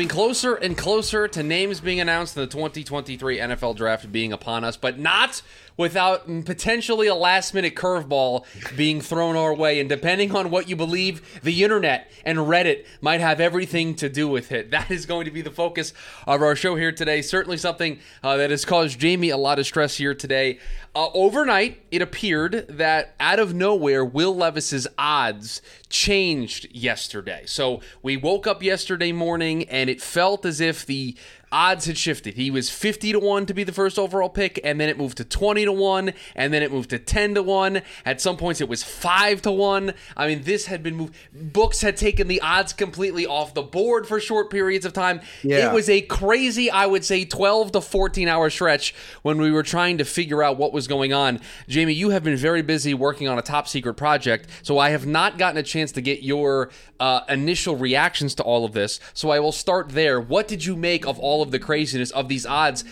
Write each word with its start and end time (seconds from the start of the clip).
Moving 0.00 0.08
closer 0.08 0.54
and 0.54 0.78
closer 0.78 1.28
to 1.28 1.42
names 1.42 1.78
being 1.78 2.00
announced 2.00 2.34
in 2.34 2.40
the 2.40 2.46
2023 2.46 3.36
NFL 3.36 3.76
Draft 3.76 4.10
being 4.10 4.32
upon 4.32 4.64
us, 4.64 4.74
but 4.74 4.98
not 4.98 5.42
without 5.80 6.26
potentially 6.44 7.06
a 7.06 7.14
last 7.14 7.54
minute 7.54 7.74
curveball 7.74 8.44
being 8.76 9.00
thrown 9.00 9.34
our 9.34 9.54
way. 9.54 9.80
And 9.80 9.88
depending 9.88 10.36
on 10.36 10.50
what 10.50 10.68
you 10.68 10.76
believe, 10.76 11.40
the 11.42 11.64
internet 11.64 12.10
and 12.22 12.36
Reddit 12.36 12.84
might 13.00 13.22
have 13.22 13.40
everything 13.40 13.94
to 13.94 14.10
do 14.10 14.28
with 14.28 14.52
it. 14.52 14.70
That 14.70 14.90
is 14.90 15.06
going 15.06 15.24
to 15.24 15.30
be 15.30 15.40
the 15.40 15.50
focus 15.50 15.94
of 16.26 16.42
our 16.42 16.54
show 16.54 16.76
here 16.76 16.92
today. 16.92 17.22
Certainly 17.22 17.56
something 17.56 17.98
uh, 18.22 18.36
that 18.36 18.50
has 18.50 18.66
caused 18.66 19.00
Jaime 19.00 19.30
a 19.30 19.38
lot 19.38 19.58
of 19.58 19.64
stress 19.64 19.96
here 19.96 20.14
today. 20.14 20.58
Uh, 20.94 21.08
overnight, 21.14 21.80
it 21.90 22.02
appeared 22.02 22.66
that 22.68 23.14
out 23.18 23.38
of 23.38 23.54
nowhere, 23.54 24.04
Will 24.04 24.36
Levis's 24.36 24.86
odds 24.98 25.62
changed 25.88 26.68
yesterday. 26.72 27.44
So 27.46 27.80
we 28.02 28.18
woke 28.18 28.46
up 28.46 28.62
yesterday 28.62 29.12
morning 29.12 29.64
and 29.70 29.88
it 29.88 30.02
felt 30.02 30.44
as 30.44 30.60
if 30.60 30.84
the 30.84 31.16
odds 31.52 31.86
had 31.86 31.98
shifted. 31.98 32.34
He 32.34 32.50
was 32.50 32.70
50 32.70 33.12
to 33.12 33.18
1 33.18 33.46
to 33.46 33.54
be 33.54 33.64
the 33.64 33.72
first 33.72 33.98
overall 33.98 34.28
pick, 34.28 34.60
and 34.62 34.80
then 34.80 34.88
it 34.88 34.96
moved 34.96 35.16
to 35.18 35.24
20 35.24 35.64
to 35.64 35.72
1, 35.72 36.12
and 36.36 36.52
then 36.52 36.62
it 36.62 36.72
moved 36.72 36.90
to 36.90 36.98
10 36.98 37.34
to 37.34 37.42
1. 37.42 37.82
At 38.04 38.20
some 38.20 38.36
points, 38.36 38.60
it 38.60 38.68
was 38.68 38.82
5 38.82 39.42
to 39.42 39.50
1. 39.50 39.92
I 40.16 40.26
mean, 40.28 40.42
this 40.42 40.66
had 40.66 40.82
been 40.82 40.96
moved. 40.96 41.14
Books 41.32 41.80
had 41.80 41.96
taken 41.96 42.28
the 42.28 42.40
odds 42.40 42.72
completely 42.72 43.26
off 43.26 43.54
the 43.54 43.62
board 43.62 44.06
for 44.06 44.20
short 44.20 44.50
periods 44.50 44.86
of 44.86 44.92
time. 44.92 45.20
Yeah. 45.42 45.70
It 45.70 45.74
was 45.74 45.88
a 45.88 46.02
crazy, 46.02 46.70
I 46.70 46.86
would 46.86 47.04
say, 47.04 47.24
12 47.24 47.72
to 47.72 47.80
14 47.80 48.28
hour 48.28 48.50
stretch 48.50 48.94
when 49.22 49.40
we 49.40 49.50
were 49.50 49.62
trying 49.62 49.98
to 49.98 50.04
figure 50.04 50.42
out 50.42 50.56
what 50.56 50.72
was 50.72 50.86
going 50.86 51.12
on. 51.12 51.40
Jaime, 51.72 51.92
you 51.92 52.10
have 52.10 52.22
been 52.22 52.36
very 52.36 52.62
busy 52.62 52.94
working 52.94 53.28
on 53.28 53.38
a 53.38 53.42
top 53.42 53.68
secret 53.68 53.94
project, 53.94 54.48
so 54.62 54.78
I 54.78 54.90
have 54.90 55.06
not 55.06 55.38
gotten 55.38 55.58
a 55.58 55.62
chance 55.62 55.92
to 55.92 56.00
get 56.00 56.22
your 56.22 56.70
uh, 57.00 57.20
initial 57.28 57.76
reactions 57.76 58.34
to 58.36 58.42
all 58.42 58.64
of 58.64 58.72
this. 58.72 59.00
So 59.14 59.30
I 59.30 59.40
will 59.40 59.52
start 59.52 59.90
there. 59.90 60.20
What 60.20 60.46
did 60.46 60.64
you 60.64 60.76
make 60.76 61.06
of 61.06 61.18
all 61.18 61.39
of 61.42 61.50
the 61.50 61.58
craziness 61.58 62.10
of 62.10 62.28
these 62.28 62.46
odds, 62.46 62.84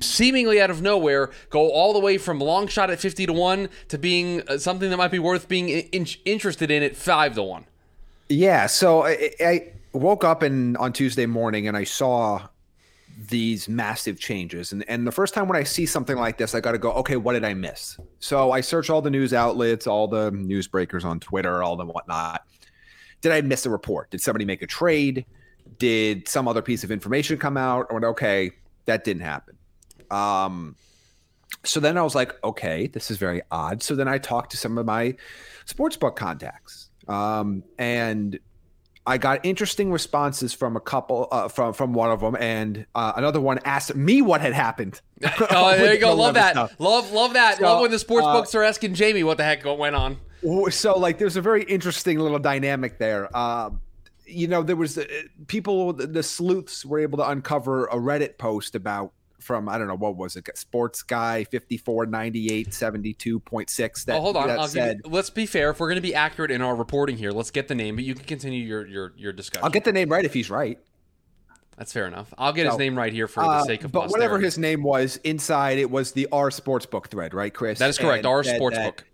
seemingly 0.00 0.60
out 0.60 0.70
of 0.70 0.82
nowhere, 0.82 1.30
go 1.50 1.70
all 1.70 1.92
the 1.92 2.00
way 2.00 2.18
from 2.18 2.38
long 2.38 2.66
shot 2.66 2.90
at 2.90 3.00
50 3.00 3.26
to 3.26 3.32
1 3.32 3.68
to 3.88 3.98
being 3.98 4.42
uh, 4.48 4.58
something 4.58 4.90
that 4.90 4.96
might 4.96 5.10
be 5.10 5.18
worth 5.18 5.48
being 5.48 5.68
in- 5.68 6.06
interested 6.24 6.70
in 6.70 6.82
at 6.82 6.96
5 6.96 7.34
to 7.34 7.42
1? 7.42 7.64
Yeah. 8.28 8.66
So 8.66 9.04
I, 9.04 9.30
I 9.40 9.72
woke 9.92 10.24
up 10.24 10.42
and 10.42 10.76
on 10.78 10.92
Tuesday 10.92 11.26
morning 11.26 11.68
and 11.68 11.76
I 11.76 11.84
saw 11.84 12.48
these 13.28 13.68
massive 13.68 14.18
changes. 14.18 14.72
And 14.72 14.84
and 14.88 15.06
the 15.06 15.12
first 15.12 15.34
time 15.34 15.48
when 15.48 15.58
I 15.58 15.62
see 15.62 15.86
something 15.86 16.16
like 16.16 16.38
this, 16.38 16.54
I 16.54 16.60
got 16.60 16.72
to 16.72 16.78
go, 16.78 16.92
okay, 16.94 17.16
what 17.16 17.34
did 17.34 17.44
I 17.44 17.54
miss? 17.54 17.98
So 18.18 18.50
I 18.50 18.60
search 18.60 18.90
all 18.90 19.02
the 19.02 19.10
news 19.10 19.32
outlets, 19.32 19.86
all 19.86 20.08
the 20.08 20.30
news 20.30 20.66
breakers 20.66 21.04
on 21.04 21.20
Twitter, 21.20 21.62
all 21.62 21.76
the 21.76 21.84
whatnot. 21.84 22.42
Did 23.20 23.32
I 23.32 23.40
miss 23.40 23.66
a 23.66 23.70
report? 23.70 24.10
Did 24.10 24.20
somebody 24.20 24.44
make 24.44 24.62
a 24.62 24.66
trade? 24.66 25.24
Did 25.78 26.28
some 26.28 26.48
other 26.48 26.62
piece 26.62 26.84
of 26.84 26.90
information 26.90 27.38
come 27.38 27.56
out? 27.56 27.86
Or 27.90 28.04
okay, 28.06 28.52
that 28.86 29.04
didn't 29.04 29.22
happen. 29.22 29.56
Um, 30.10 30.76
so 31.64 31.80
then 31.80 31.96
I 31.96 32.02
was 32.02 32.14
like, 32.14 32.42
okay, 32.44 32.86
this 32.86 33.10
is 33.10 33.16
very 33.16 33.42
odd. 33.50 33.82
So 33.82 33.94
then 33.94 34.08
I 34.08 34.18
talked 34.18 34.50
to 34.52 34.56
some 34.56 34.76
of 34.78 34.86
my 34.86 35.14
sportsbook 35.66 36.16
contacts, 36.16 36.90
um, 37.08 37.62
and 37.78 38.38
I 39.06 39.18
got 39.18 39.44
interesting 39.44 39.92
responses 39.92 40.52
from 40.54 40.76
a 40.76 40.80
couple, 40.80 41.28
uh, 41.30 41.48
from 41.48 41.72
from 41.72 41.92
one 41.92 42.10
of 42.10 42.20
them, 42.20 42.36
and 42.38 42.86
uh, 42.94 43.12
another 43.16 43.40
one 43.40 43.58
asked 43.64 43.94
me 43.94 44.22
what 44.22 44.40
had 44.40 44.52
happened. 44.52 45.00
oh, 45.50 45.76
there 45.76 45.94
you 45.94 46.00
go. 46.00 46.14
Love 46.14 46.34
that. 46.34 46.52
stuff. 46.52 46.74
Love, 46.78 47.12
love 47.12 47.34
that. 47.34 47.58
So, 47.58 47.64
love 47.64 47.80
when 47.80 47.90
the 47.90 47.98
sports 47.98 48.26
uh, 48.26 48.32
books 48.32 48.54
are 48.54 48.62
asking 48.62 48.94
Jaime 48.94 49.22
what 49.24 49.36
the 49.36 49.44
heck 49.44 49.64
went 49.64 49.94
on. 49.94 50.18
So 50.70 50.98
like, 50.98 51.18
there's 51.18 51.36
a 51.36 51.40
very 51.40 51.62
interesting 51.62 52.18
little 52.18 52.38
dynamic 52.38 52.98
there. 52.98 53.34
Um, 53.34 53.80
you 54.26 54.48
know, 54.48 54.62
there 54.62 54.76
was 54.76 54.98
uh, 54.98 55.04
people, 55.46 55.92
the, 55.92 56.06
the 56.06 56.22
sleuths 56.22 56.84
were 56.84 56.98
able 56.98 57.18
to 57.18 57.28
uncover 57.28 57.86
a 57.86 57.96
Reddit 57.96 58.38
post 58.38 58.74
about 58.74 59.12
from 59.40 59.68
I 59.68 59.76
don't 59.76 59.88
know 59.88 59.96
what 59.96 60.16
was 60.16 60.36
it, 60.36 60.48
Sports 60.56 61.02
Guy 61.02 61.44
fifty 61.44 61.76
four 61.76 62.06
ninety 62.06 62.50
eight 62.50 62.72
seventy 62.72 63.12
two 63.12 63.38
point 63.40 63.68
six. 63.68 64.04
That 64.04 64.16
oh, 64.16 64.20
hold 64.22 64.36
on. 64.38 64.48
that 64.48 64.70
said, 64.70 65.02
you, 65.04 65.10
let's 65.10 65.28
be 65.28 65.44
fair. 65.44 65.70
If 65.70 65.80
we're 65.80 65.88
going 65.88 65.96
to 65.96 66.02
be 66.02 66.14
accurate 66.14 66.50
in 66.50 66.62
our 66.62 66.74
reporting 66.74 67.18
here, 67.18 67.30
let's 67.30 67.50
get 67.50 67.68
the 67.68 67.74
name, 67.74 67.96
but 67.96 68.04
you 68.04 68.14
can 68.14 68.24
continue 68.24 68.64
your 68.66 68.86
your, 68.86 69.12
your 69.16 69.32
discussion. 69.34 69.64
I'll 69.64 69.70
get 69.70 69.84
the 69.84 69.92
name 69.92 70.08
right 70.08 70.24
if 70.24 70.32
he's 70.32 70.48
right. 70.48 70.78
That's 71.76 71.92
fair 71.92 72.06
enough. 72.06 72.32
I'll 72.38 72.52
get 72.52 72.66
his 72.66 72.78
name 72.78 72.96
right 72.96 73.12
here 73.12 73.26
for 73.26 73.42
the 73.42 73.48
Uh, 73.48 73.64
sake 73.64 73.84
of 73.84 73.92
but 73.92 74.08
whatever 74.08 74.38
his 74.38 74.56
name 74.56 74.82
was, 74.82 75.16
inside 75.24 75.76
it 75.78 75.90
was 75.90 76.12
the 76.12 76.28
R 76.32 76.48
Sportsbook 76.48 77.08
thread, 77.08 77.34
right, 77.34 77.52
Chris? 77.52 77.80
That 77.80 77.90
is 77.90 77.98
correct. 77.98 78.18
And 78.18 78.26
Our 78.26 78.42
that- 78.44 78.56
sports 78.56 78.76
that- 78.76 78.84
book. 78.96 79.04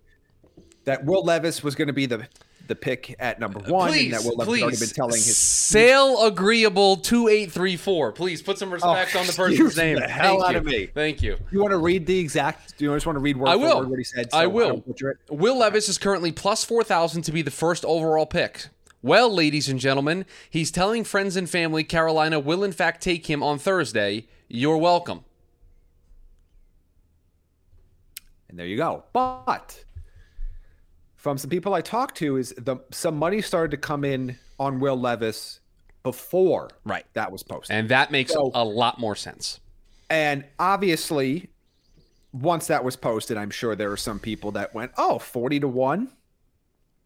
That 0.84 1.04
Will 1.04 1.25
Levis 1.25 1.62
was 1.62 1.75
going 1.75 1.88
to 1.88 1.92
be 1.92 2.06
the 2.06 2.27
the 2.71 2.75
pick 2.75 3.15
at 3.19 3.39
number 3.39 3.59
uh, 3.59 3.71
one, 3.71 3.91
Please, 3.91 4.15
and 4.15 4.25
that 4.25 4.27
Will 4.37 4.43
please. 4.47 4.63
already 4.63 4.79
been 4.79 4.89
telling 4.89 5.13
his 5.17 5.37
Sale 5.37 6.25
agreeable 6.25 6.97
two 6.97 7.29
eight 7.29 7.53
three 7.53 7.77
four. 7.77 8.13
Please 8.13 8.41
put 8.41 8.57
some 8.57 8.71
oh, 8.71 8.73
respect 8.73 9.15
on 9.17 9.27
the 9.27 9.33
person's 9.35 9.79
Oh, 9.79 9.83
name. 9.83 9.97
the 9.97 10.09
hell 10.09 10.39
Thank 10.41 10.45
out 10.45 10.53
you. 10.53 10.59
of 10.59 10.65
me. 10.65 10.87
Thank 10.87 11.23
you. 11.23 11.37
You 11.51 11.61
want 11.61 11.73
to 11.73 11.79
read 11.79 12.07
the 12.07 12.19
exact? 12.19 12.79
Do 12.79 12.87
you 12.87 12.95
just 12.95 13.05
want 13.05 13.17
to 13.17 13.21
read 13.21 13.37
word 13.37 13.49
I 13.51 13.53
for 13.55 13.59
will. 13.59 13.79
word 13.81 13.91
what 13.91 13.99
he 13.99 14.05
said? 14.05 14.29
I 14.33 14.47
will. 14.47 14.83
it? 14.87 15.17
Will 15.29 15.59
Levis 15.59 15.89
is 15.91 15.99
currently 15.99 16.33
plus 16.33 16.65
4,000 16.65 17.23
to 17.23 17.33
be 17.33 17.43
the 17.43 17.51
first 17.51 17.85
overall 17.85 18.25
pick. 18.27 18.69
Well, 19.03 19.33
ladies 19.35 19.69
and 19.69 19.81
gentlemen, 19.81 20.25
he's 20.49 20.71
telling 20.71 21.05
friends 21.05 21.35
and 21.37 21.49
family 21.49 21.85
Carolina 21.85 22.39
will 22.39 22.63
in 22.65 22.73
fact 22.73 23.03
take 23.03 23.29
him 23.29 23.43
on 23.43 23.59
Thursday. 23.59 24.27
You're 24.49 24.77
welcome. 24.79 25.25
And 28.49 28.59
there 28.59 28.67
you 28.67 28.77
go. 28.77 29.05
But 29.13 29.85
from 31.21 31.37
some 31.37 31.51
people 31.51 31.75
I 31.75 31.83
talked 31.83 32.17
to, 32.19 32.37
is 32.39 32.55
the 32.57 32.77
some 32.91 33.17
money 33.17 33.43
started 33.43 33.71
to 33.73 33.77
come 33.77 34.05
in 34.05 34.39
on 34.59 34.81
Will 34.81 34.97
Levis 34.99 35.61
before 36.03 36.71
Right. 36.85 37.05
that 37.13 37.31
was 37.31 37.43
posted. 37.43 37.77
And 37.77 37.91
that 37.91 38.11
makes 38.11 38.33
So- 38.33 38.51
a 38.55 38.65
lot 38.65 38.99
more 38.99 39.15
sense. 39.15 39.61
And 40.09 40.45
obviously, 40.59 41.51
once 42.33 42.69
that 42.69 42.83
was 42.85 42.97
posted, 42.97 43.37
I'm 43.37 43.51
sure 43.51 43.77
there 43.77 43.91
were 43.91 43.99
some 43.99 44.19
people 44.19 44.53
that 44.53 44.75
went, 44.75 44.93
oh, 44.97 45.19
40 45.19 45.61
to 45.61 45.69
1? 45.69 46.09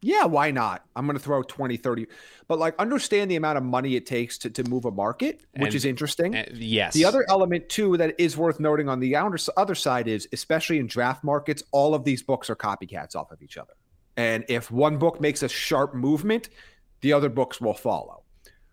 Yeah, 0.01 0.25
why 0.25 0.51
not? 0.51 0.85
I'm 0.95 1.05
going 1.07 1.17
to 1.17 1.23
throw 1.23 1.41
20, 1.43 1.75
30. 1.77 2.07
But 2.47 2.57
like, 2.59 2.75
understand 2.79 3.29
the 3.31 3.35
amount 3.35 3.57
of 3.57 3.63
money 3.63 3.95
it 3.95 4.05
takes 4.05 4.37
to, 4.39 4.49
to 4.51 4.63
move 4.63 4.85
a 4.85 4.91
market, 4.91 5.41
which 5.57 5.67
And- 5.67 5.75
is 5.75 5.83
interesting. 5.83 6.35
Uh, 6.35 6.45
yes. 6.53 6.93
The 6.93 7.03
other 7.05 7.25
element 7.27 7.67
too 7.67 7.97
that 7.97 8.15
is 8.17 8.37
worth 8.37 8.59
noting 8.61 8.87
on 8.87 8.99
the 9.01 9.15
other 9.15 9.75
side 9.75 10.07
is, 10.07 10.27
especially 10.31 10.79
in 10.79 10.87
draft 10.87 11.21
markets, 11.23 11.63
all 11.71 11.93
of 11.93 12.05
these 12.05 12.23
books 12.23 12.49
are 12.49 12.55
copycats 12.55 13.13
off 13.15 13.31
of 13.31 13.41
each 13.41 13.57
other. 13.57 13.73
And 14.17 14.45
if 14.47 14.71
one 14.71 14.97
book 14.97 15.19
makes 15.19 15.43
a 15.43 15.49
sharp 15.49 15.93
movement, 15.93 16.49
the 17.01 17.13
other 17.13 17.29
books 17.29 17.59
will 17.59 17.73
follow. 17.73 18.23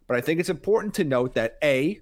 But 0.07 0.17
I 0.17 0.21
think 0.21 0.41
it's 0.41 0.49
important 0.49 0.95
to 0.95 1.05
note 1.05 1.35
that 1.35 1.57
a 1.63 2.01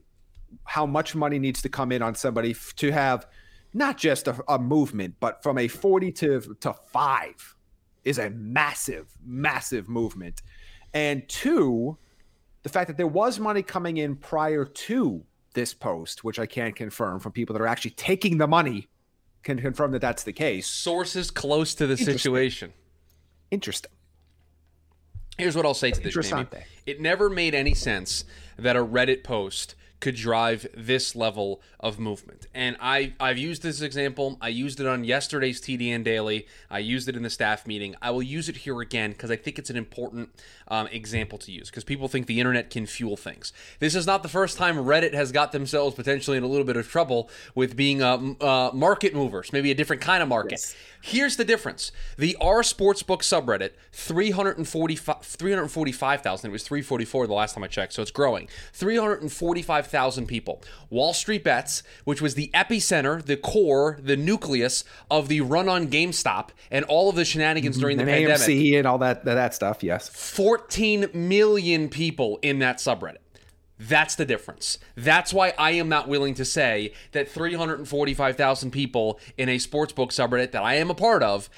how 0.65 0.84
much 0.84 1.15
money 1.15 1.39
needs 1.39 1.62
to 1.62 1.69
come 1.69 1.93
in 1.93 2.03
on 2.03 2.15
somebody 2.15 2.51
f- 2.51 2.75
to 2.77 2.91
have 2.91 3.27
not 3.73 3.97
just 3.97 4.27
a, 4.27 4.37
a 4.49 4.59
movement, 4.59 5.15
but 5.21 5.43
from 5.43 5.59
a 5.59 5.69
40 5.69 6.12
to, 6.12 6.41
to 6.61 6.73
5 6.73 7.56
is 8.05 8.19
a 8.19 8.31
massive, 8.31 9.06
massive 9.25 9.89
movement. 9.89 10.43
And 10.93 11.28
two, 11.28 11.99
the 12.62 12.69
fact 12.69 12.89
that 12.89 12.97
there 12.97 13.07
was 13.07 13.39
money 13.39 13.62
coming 13.62 13.99
in 13.99 14.17
prior 14.17 14.65
to 14.65 15.25
this 15.55 15.75
post, 15.75 16.25
which 16.25 16.39
I 16.39 16.47
can't 16.47 16.75
confirm 16.75 17.21
from 17.21 17.33
people 17.33 17.53
that 17.55 17.62
are 17.62 17.67
actually 17.67 17.93
taking 17.93 18.39
the 18.39 18.49
money, 18.49 18.89
can 19.43 19.59
confirm 19.59 19.93
that 19.93 20.01
that's 20.01 20.25
the 20.25 20.33
case. 20.33 20.66
Sources 20.66 21.31
close 21.31 21.75
to 21.77 21.86
the 21.86 21.97
situation. 21.97 22.72
Interesting. 23.50 23.91
Here's 25.38 25.56
what 25.56 25.64
I'll 25.64 25.74
say 25.74 25.91
to 25.91 26.00
this, 26.00 26.30
Jaime. 26.30 26.48
It 26.86 27.00
never 27.00 27.30
made 27.30 27.54
any 27.54 27.74
sense 27.74 28.24
that 28.58 28.76
a 28.76 28.84
Reddit 28.84 29.24
post 29.24 29.74
could 30.00 30.16
drive 30.16 30.66
this 30.74 31.14
level 31.14 31.60
of 31.78 31.98
movement. 31.98 32.47
And 32.54 32.76
I, 32.80 33.12
I've 33.20 33.38
used 33.38 33.62
this 33.62 33.82
example. 33.82 34.38
I 34.41 34.48
used 34.48 34.80
it 34.80 34.86
on 34.86 35.04
yesterday's 35.04 35.60
TDN 35.60 36.02
Daily. 36.04 36.47
I 36.70 36.78
used 36.78 37.08
it 37.08 37.16
in 37.16 37.22
the 37.22 37.30
staff 37.30 37.66
meeting. 37.66 37.94
I 38.00 38.10
will 38.10 38.22
use 38.22 38.48
it 38.48 38.58
here 38.58 38.80
again 38.80 39.10
because 39.10 39.30
I 39.30 39.36
think 39.36 39.58
it's 39.58 39.70
an 39.70 39.76
important 39.76 40.30
um, 40.68 40.86
example 40.88 41.38
to 41.38 41.52
use 41.52 41.68
because 41.68 41.84
people 41.84 42.08
think 42.08 42.26
the 42.26 42.41
internet 42.41 42.70
can 42.70 42.86
fuel 42.86 43.16
things. 43.16 43.52
This 43.78 43.94
is 43.94 44.06
not 44.06 44.22
the 44.22 44.28
first 44.28 44.56
time 44.56 44.76
Reddit 44.76 45.12
has 45.12 45.32
got 45.32 45.52
themselves 45.52 45.94
potentially 45.94 46.38
in 46.38 46.42
a 46.42 46.48
little 46.48 46.66
bit 46.66 46.76
of 46.76 46.88
trouble 46.88 47.28
with 47.54 47.76
being 47.76 48.02
uh, 48.02 48.16
uh, 48.41 48.70
market 48.72 49.14
movers, 49.14 49.52
maybe 49.52 49.70
a 49.70 49.74
different 49.74 50.00
kind 50.00 50.22
of 50.22 50.28
market. 50.28 50.74
Here's 51.02 51.36
the 51.36 51.44
difference. 51.44 51.92
The 52.16 52.36
R 52.41 52.62
Sportsbook 52.62 53.22
subreddit, 53.22 53.70
345 53.92 55.22
345,000. 55.22 56.48
It 56.48 56.52
was 56.52 56.62
344 56.62 57.26
the 57.26 57.32
last 57.32 57.54
time 57.54 57.64
I 57.64 57.66
checked, 57.66 57.92
so 57.92 58.02
it's 58.02 58.10
growing. 58.10 58.48
345,000 58.72 59.90
45,000 59.91 60.27
people. 60.27 60.63
Wall 60.89 61.13
Street 61.13 61.45
Bets, 61.45 61.83
which 62.04 62.22
was 62.22 62.34
the 62.34 62.51
epicenter, 62.54 63.25
the 63.25 63.37
core, 63.37 63.98
the 64.03 64.16
nucleus 64.16 64.84
of 65.10 65.28
the 65.28 65.41
run 65.41 65.69
on 65.69 65.89
GameStop 65.89 66.51
and 66.71 66.84
all 66.87 67.09
of 67.09 67.16
the 67.16 67.25
shenanigans 67.25 67.78
during 67.78 67.97
the 67.97 68.03
and 68.04 68.10
pandemic. 68.10 68.41
AMC 68.41 68.78
and 68.78 68.87
all 68.87 68.98
that 68.98 69.25
that 69.25 69.54
stuff. 69.54 69.83
Yes. 69.83 70.09
14 70.09 71.10
million 71.13 71.89
people 71.89 72.39
in 72.42 72.60
that 72.60 72.78
subreddit. 72.78 73.16
That's 73.78 74.15
the 74.15 74.27
difference. 74.27 74.78
That's 74.95 75.33
why 75.33 75.54
I 75.59 75.72
am 75.72 75.89
not 75.89 76.07
willing 76.07 76.34
to 76.34 76.45
say 76.45 76.93
that 77.13 77.31
345,000 77.31 78.71
people 78.71 79.19
in 79.39 79.48
a 79.48 79.57
sportsbook 79.57 80.10
subreddit 80.10 80.53
that 80.53 80.63
I 80.63 80.75
am 80.75 80.91
a 80.91 80.95
part 80.95 81.22
of 81.22 81.48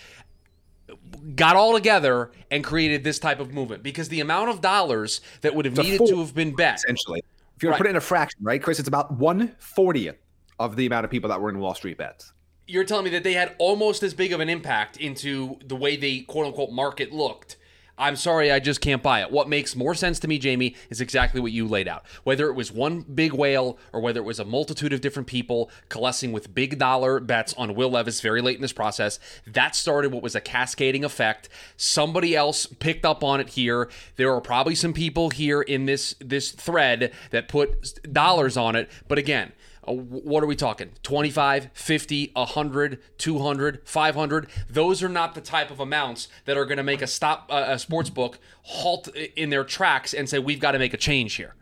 got 1.35 1.57
all 1.57 1.73
together 1.73 2.31
and 2.51 2.63
created 2.65 3.05
this 3.05 3.19
type 3.19 3.41
of 3.41 3.53
movement 3.53 3.83
because 3.83 4.09
the 4.09 4.21
amount 4.21 4.51
of 4.51 4.61
dollars 4.61 5.21
that 5.41 5.55
would 5.55 5.65
have 5.65 5.77
needed 5.77 5.99
full- 5.99 6.07
to 6.09 6.19
have 6.21 6.35
been 6.35 6.55
bet. 6.55 6.77
Essentially, 6.77 7.23
if 7.63 7.67
you 7.67 7.71
Right. 7.71 7.79
put 7.79 7.87
it 7.87 7.91
in 7.91 7.97
a 7.97 8.01
fraction, 8.01 8.41
right, 8.43 8.61
Chris? 8.61 8.81
It's 8.81 8.89
about 8.89 9.13
one 9.13 9.55
fortieth 9.61 10.17
of 10.59 10.75
the 10.75 10.85
amount 10.85 11.05
of 11.05 11.13
people 11.13 11.31
that 11.31 11.41
were 11.41 11.49
in 11.49 11.61
Wall 11.61 11.75
Street 11.77 11.97
bets. 11.97 12.33
You're 12.67 12.83
telling 12.85 13.05
me 13.05 13.11
that 13.11 13.23
they 13.23 13.35
had 13.35 13.55
almost 13.59 14.03
as 14.03 14.15
big 14.15 14.33
of 14.33 14.41
an 14.41 14.49
impact 14.49 14.97
into 14.97 15.59
the 15.65 15.77
way 15.77 15.95
the 15.95 16.23
quote 16.23 16.47
unquote 16.47 16.73
market 16.73 17.13
looked. 17.13 17.57
I'm 18.03 18.17
sorry, 18.17 18.51
I 18.51 18.59
just 18.59 18.81
can't 18.81 19.01
buy 19.01 19.23
it. 19.23 19.31
What 19.31 19.49
makes 19.49 19.77
more 19.77 19.95
sense 19.95 20.19
to 20.21 20.29
me, 20.29 20.41
Jaime, 20.43 20.75
is 20.91 21.01
exactly 21.01 21.41
what 21.41 21.53
you 21.53 21.69
laid 21.69 21.87
out. 21.87 22.05
Whether 22.25 22.49
it 22.49 22.55
was 22.55 22.73
one 22.73 23.03
big 23.03 23.33
whale 23.33 23.79
or 23.93 24.01
whether 24.01 24.19
it 24.19 24.25
was 24.25 24.41
a 24.41 24.45
multitude 24.45 24.93
of 24.93 25.01
different 25.01 25.29
people 25.29 25.71
coalescing 25.89 26.33
with 26.33 26.53
big 26.53 26.79
dollar 26.79 27.21
bets 27.21 27.55
on 27.57 27.77
Will 27.77 27.91
Levis 27.91 28.21
very 28.21 28.43
late 28.43 28.57
in 28.57 28.63
this 28.63 28.73
process, 28.73 29.21
that 29.47 29.77
started 29.77 30.13
what 30.13 30.21
was 30.21 30.35
a 30.35 30.41
cascading 30.41 31.05
effect. 31.05 31.49
Somebody 31.77 32.35
else 32.35 32.67
picked 32.67 33.05
up 33.05 33.23
on 33.23 33.39
it 33.39 33.51
here. 33.51 33.89
There 34.17 34.35
are 34.35 34.41
probably 34.41 34.75
some 34.75 34.93
people 34.93 35.31
here 35.31 35.63
in 35.63 35.87
this 35.87 36.17
this 36.19 36.51
thread 36.51 37.13
that 37.31 37.47
put 37.47 38.13
dollars 38.13 38.57
on 38.57 38.75
it, 38.75 38.91
but 39.07 39.17
again, 39.17 39.53
what 39.85 40.45
are 40.45 40.47
we 40.47 40.57
talking? 40.57 40.91
25 41.03 41.71
50 41.73 42.31
100 42.35 42.99
200 43.19 43.81
500 43.85 44.47
those 44.71 45.03
are 45.03 45.09
not 45.09 45.35
the 45.35 45.41
type 45.41 45.71
of 45.71 45.81
amounts 45.81 46.29
that 46.45 46.57
are 46.57 46.65
going 46.65 46.77
to 46.77 46.85
make 46.85 47.03
a 47.03 47.07
stop 47.07 47.49
uh, 47.51 47.65
a 47.69 47.79
sports 47.79 48.11
book 48.11 48.39
halt 48.63 49.09
in 49.09 49.51
their 49.51 49.65
tracks 49.65 50.15
and 50.15 50.29
say 50.29 50.39
we've 50.39 50.61
got 50.61 50.73
to 50.73 50.79
make 50.79 50.95
a 50.95 50.97
change 50.97 51.35
here. 51.35 51.55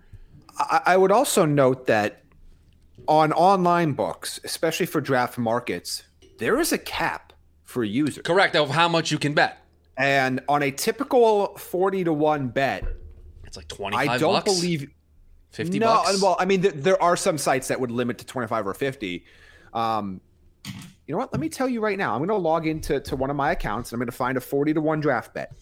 I, 0.59 0.83
I 0.87 0.97
would 0.97 1.13
also 1.13 1.47
note 1.47 1.87
that 1.87 2.23
on 3.09 3.33
online 3.33 3.93
books, 3.93 4.39
especially 4.45 4.87
for 4.87 5.01
draft 5.01 5.39
markets, 5.39 6.03
there 6.39 6.61
is 6.61 6.73
a 6.73 6.79
cap 6.79 7.33
for 7.65 7.85
users. 7.85 8.23
correct 8.25 8.57
of 8.57 8.71
how 8.71 8.89
much 8.89 9.11
you 9.11 9.19
can 9.19 9.33
bet. 9.33 9.65
And 9.97 10.41
on 10.49 10.63
a 10.63 10.71
typical 10.71 11.57
40 11.57 12.05
to 12.05 12.13
1 12.13 12.49
bet, 12.49 12.85
it's 13.45 13.57
like 13.57 13.69
25 13.69 14.09
I 14.09 14.19
don't 14.19 14.33
bucks, 14.33 14.55
believe 14.55 14.91
50 15.51 15.79
no, 15.81 15.87
bucks 15.87 16.23
well, 16.23 16.37
I 16.39 16.45
mean, 16.45 16.63
th- 16.63 16.75
there 16.75 17.01
are 17.03 17.17
some 17.17 17.37
sites 17.39 17.69
that 17.69 17.81
would 17.81 17.91
limit 17.91 18.19
to 18.19 18.27
25 18.27 18.67
or 18.69 18.75
50. 18.75 19.25
Um, 19.75 20.21
you 20.65 21.13
know 21.15 21.19
what? 21.19 21.33
Let 21.33 21.41
me 21.41 21.49
tell 21.49 21.69
you 21.69 21.81
right 21.81 21.99
now. 21.99 22.13
I'm 22.13 22.19
going 22.21 22.29
to 22.29 22.37
log 22.37 22.67
into 22.69 23.01
to 23.01 23.17
one 23.17 23.31
of 23.31 23.37
my 23.37 23.51
accounts 23.53 23.91
and 23.91 23.97
I'm 23.97 24.01
going 24.01 24.11
to 24.13 24.17
find 24.17 24.37
a 24.39 24.41
40 24.41 24.75
to 24.75 24.81
1 24.81 25.01
draft 25.01 25.35
bet. 25.35 25.53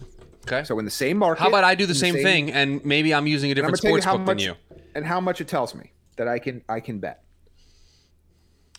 okay 0.46 0.62
So 0.64 0.78
in 0.78 0.84
the 0.84 0.90
same 0.90 1.16
market. 1.16 1.40
how 1.42 1.48
about 1.48 1.64
i 1.64 1.74
do 1.74 1.86
the 1.86 1.92
in 1.92 1.96
same, 1.98 2.14
thing 2.14 2.52
and 2.52 2.84
maybe 2.84 3.14
i'm 3.14 3.26
using 3.26 3.50
a 3.50 3.54
different 3.54 3.80
gonna 3.80 3.82
tell 3.82 3.96
you 3.96 4.02
sports 4.02 4.18
book 4.18 4.26
much 4.26 4.38
than 4.44 4.54
you 4.54 4.54
and 4.94 5.06
how 5.06 5.20
much 5.20 5.40
it 5.40 5.48
tells 5.48 5.74
me 5.74 5.92
that 6.16 6.26
I 6.28 6.38
can 6.38 6.62
I 6.68 6.80
can 6.80 6.98
bet. 6.98 7.22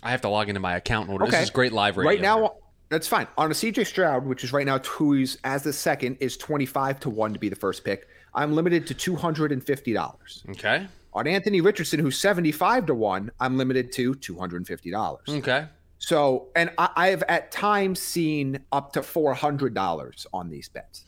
i 0.04 0.12
have 0.12 0.22
to 0.22 0.30
log 0.30 0.48
into 0.50 0.60
my 0.62 0.76
account 0.76 1.08
in 1.08 1.14
order 1.14 1.26
Okay. 1.26 1.38
this 1.38 1.44
is 1.46 1.50
great 1.50 1.74
live 1.74 1.98
radio 1.98 2.10
Right 2.12 2.22
now, 2.22 2.56
that's 2.90 3.08
fine. 3.08 3.28
On 3.38 3.52
a 3.52 3.54
CJ 3.54 3.86
Stroud, 3.86 4.26
which 4.26 4.44
is 4.44 4.52
right 4.52 4.66
now 4.66 4.80
who's 4.80 5.38
as 5.44 5.62
the 5.64 5.72
second 5.74 6.18
is 6.20 6.38
25 6.38 7.00
to 7.02 7.10
1 7.12 7.34
to 7.34 7.40
be 7.40 7.48
the 7.50 7.56
first 7.56 7.84
pick. 7.84 8.08
I'm 8.34 8.54
limited 8.54 8.88
to 8.88 8.96
$250. 8.96 10.50
okay 10.52 10.88
On 11.20 11.28
Anthony 11.28 11.60
Richardson, 11.60 12.00
who's 12.00 12.18
75 12.18 12.86
to 12.86 12.96
1, 12.96 13.30
I'm 13.42 13.58
limited 13.58 13.92
to 13.92 14.14
$250. 14.14 15.18
okay 15.28 15.68
So, 15.98 16.48
and 16.56 16.72
I, 16.78 16.90
I've 16.96 17.24
at 17.24 17.52
times 17.52 18.00
seen 18.02 18.62
up 18.72 18.94
to 18.94 19.02
$400 19.02 20.26
on 20.32 20.50
these 20.50 20.70
bets. 20.70 21.04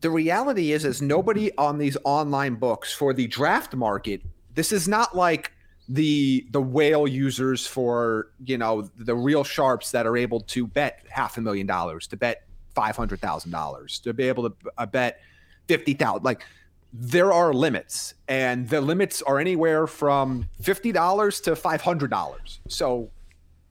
The 0.00 0.08
reality 0.08 0.72
is, 0.72 0.86
is 0.86 1.02
nobody 1.02 1.54
on 1.58 1.76
these 1.76 1.98
online 2.04 2.54
books 2.54 2.94
for 2.94 3.12
the 3.12 3.26
draft 3.26 3.74
market. 3.74 4.22
This 4.54 4.72
is 4.72 4.88
not 4.88 5.14
like 5.14 5.52
the 5.90 6.46
the 6.50 6.62
whale 6.62 7.06
users 7.06 7.66
for 7.66 8.28
you 8.42 8.56
know 8.56 8.88
the 8.96 9.14
real 9.14 9.44
sharps 9.44 9.90
that 9.90 10.06
are 10.06 10.16
able 10.16 10.40
to 10.40 10.66
bet 10.66 11.04
half 11.10 11.36
a 11.36 11.42
million 11.42 11.66
dollars, 11.66 12.06
to 12.06 12.16
bet 12.16 12.44
five 12.74 12.96
hundred 12.96 13.20
thousand 13.20 13.50
dollars, 13.50 13.98
to 13.98 14.14
be 14.14 14.24
able 14.24 14.48
to 14.48 14.56
uh, 14.78 14.86
bet 14.86 15.20
fifty 15.68 15.92
thousand. 15.92 16.24
Like 16.24 16.46
there 16.96 17.32
are 17.32 17.52
limits, 17.52 18.14
and 18.28 18.68
the 18.68 18.80
limits 18.80 19.20
are 19.20 19.40
anywhere 19.40 19.88
from 19.88 20.48
fifty 20.62 20.92
dollars 20.92 21.40
to 21.40 21.56
five 21.56 21.80
hundred 21.80 22.08
dollars. 22.08 22.60
So, 22.68 23.10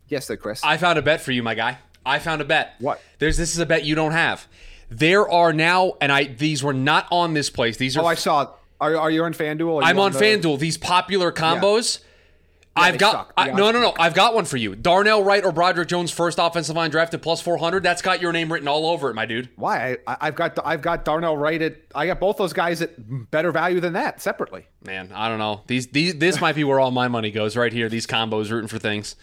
yes, 0.10 0.28
there, 0.28 0.36
Chris. 0.36 0.62
I 0.62 0.76
found 0.76 1.00
a 1.00 1.02
bet 1.02 1.22
for 1.22 1.32
you, 1.32 1.42
my 1.42 1.56
guy. 1.56 1.78
I 2.06 2.20
found 2.20 2.42
a 2.42 2.46
bet. 2.46 2.74
What? 2.80 3.02
There's 3.20 3.38
this 3.38 3.54
is 3.54 3.60
a 3.60 3.66
bet 3.66 3.86
you 3.86 3.96
don't 3.96 4.12
have. 4.12 4.46
There 4.90 5.30
are 5.30 5.54
now, 5.54 5.94
and 6.02 6.12
I 6.12 6.26
these 6.26 6.62
were 6.62 6.74
not 6.74 7.08
on 7.12 7.34
this 7.34 7.50
place. 7.50 7.78
These 7.78 7.96
oh, 7.98 8.02
are 8.02 8.04
oh, 8.04 8.08
I 8.08 8.16
saw. 8.16 8.52
Are, 8.82 8.98
are 8.98 9.10
you 9.10 9.24
on 9.24 9.34
FanDuel? 9.34 9.60
You 9.60 9.82
I'm 9.82 10.00
on 10.00 10.12
the- 10.12 10.20
FanDuel. 10.20 10.60
These 10.60 10.78
popular 10.78 11.32
combos. 11.32 12.00
I've 12.76 12.98
got. 12.98 13.32
I, 13.38 13.52
no 13.52 13.72
no 13.72 13.80
no. 13.82 13.94
I've 14.00 14.16
got 14.16 14.34
one 14.34 14.46
for 14.46 14.58
you. 14.58 14.76
Darnell 14.76 15.24
Wright 15.24 15.44
or 15.46 15.52
Broderick 15.52 15.88
Jones 15.88 16.10
first 16.12 16.40
offensive 16.42 16.76
line 16.76 16.90
drafted 16.90 17.22
plus 17.22 17.40
400. 17.40 17.84
That's 17.84 18.02
got 18.02 18.20
your 18.20 18.32
name 18.32 18.52
written 18.52 18.68
all 18.68 18.88
over 18.88 19.12
it, 19.12 19.14
my 19.14 19.28
dude. 19.28 19.50
Why? 19.58 19.98
I, 20.08 20.18
I've 20.22 20.36
got 20.36 20.58
I've 20.66 20.82
got 20.82 21.06
Darnell 21.06 21.38
Wright 21.38 21.62
at. 21.62 21.76
I 21.94 22.08
got 22.08 22.20
both 22.20 22.38
those 22.38 22.52
guys 22.54 22.82
at 22.82 23.30
better 23.30 23.52
value 23.52 23.80
than 23.80 23.94
that 23.94 24.22
separately. 24.22 24.66
Man, 24.84 25.12
I 25.14 25.30
don't 25.30 25.38
know. 25.38 25.62
These 25.68 25.88
these 25.88 26.16
this 26.16 26.42
might 26.42 26.56
be 26.56 26.64
where 26.64 26.80
all 26.80 26.90
my 26.92 27.08
money 27.08 27.30
goes 27.30 27.56
right 27.56 27.72
here. 27.72 27.90
These 27.90 28.08
combos 28.08 28.50
rooting 28.50 28.68
for 28.70 28.80
things. 28.80 29.16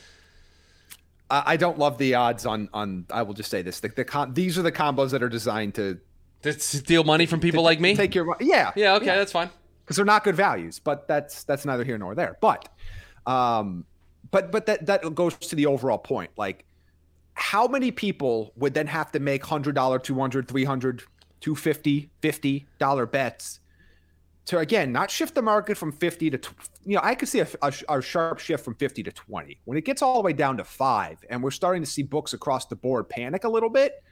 I, 1.28 1.42
I 1.46 1.56
don't 1.56 1.76
love 1.78 1.98
the 1.98 2.14
odds 2.14 2.46
on 2.46 2.68
on. 2.72 3.06
I 3.10 3.22
will 3.22 3.34
just 3.34 3.50
say 3.50 3.62
this: 3.62 3.80
the, 3.80 3.88
the 3.88 4.04
com, 4.04 4.34
these 4.34 4.58
are 4.58 4.62
the 4.62 4.72
combos 4.72 5.10
that 5.10 5.22
are 5.24 5.28
designed 5.28 5.74
to 5.74 5.98
To 6.42 6.52
steal 6.52 7.02
money 7.04 7.26
from 7.26 7.40
people 7.40 7.64
like 7.64 7.80
me. 7.80 7.96
take 7.96 8.14
your. 8.14 8.36
Yeah, 8.40 8.70
yeah, 8.76 8.94
okay, 8.94 9.06
that's 9.06 9.32
fine. 9.32 9.50
because 9.84 9.96
they're 9.96 10.04
not 10.04 10.22
good 10.22 10.36
values. 10.36 10.78
But 10.78 11.08
that's 11.08 11.42
that's 11.44 11.64
neither 11.64 11.82
here 11.84 11.98
nor 11.98 12.14
there. 12.14 12.36
But, 12.40 12.68
um, 13.30 13.84
but 14.30 14.50
but 14.50 14.66
that 14.66 14.86
that 14.86 15.14
goes 15.14 15.36
to 15.36 15.56
the 15.56 15.66
overall 15.66 15.98
point. 15.98 16.30
Like, 16.36 16.64
how 17.34 17.68
many 17.68 17.90
people 17.90 18.52
would 18.56 18.74
then 18.74 18.86
have 18.88 19.12
to 19.12 19.20
make 19.20 19.44
hundred 19.44 19.74
dollar, 19.74 19.98
200 19.98 20.48
300 20.48 21.02
250 21.40 22.10
50 22.20 22.66
dollar 22.78 23.06
bets 23.06 23.60
to 24.44 24.58
again 24.58 24.92
not 24.92 25.10
shift 25.10 25.34
the 25.34 25.40
market 25.40 25.78
from 25.78 25.90
50 25.90 26.30
to 26.30 26.50
you 26.84 26.96
know 26.96 27.00
i 27.02 27.14
could 27.14 27.28
see 27.30 27.40
a, 27.40 27.48
a, 27.62 27.72
a 27.88 28.02
sharp 28.02 28.38
shift 28.38 28.62
from 28.62 28.74
50 28.74 29.02
to 29.04 29.10
20 29.10 29.58
when 29.64 29.78
it 29.78 29.86
gets 29.86 30.02
all 30.02 30.16
the 30.16 30.20
way 30.20 30.34
down 30.34 30.58
to 30.58 30.64
five 30.64 31.18
and 31.30 31.42
we're 31.42 31.50
starting 31.50 31.82
to 31.82 31.88
see 31.88 32.02
books 32.02 32.34
across 32.34 32.66
the 32.66 32.76
board 32.76 33.08
panic 33.08 33.44
a 33.44 33.48
little 33.48 33.70
bit 33.70 34.02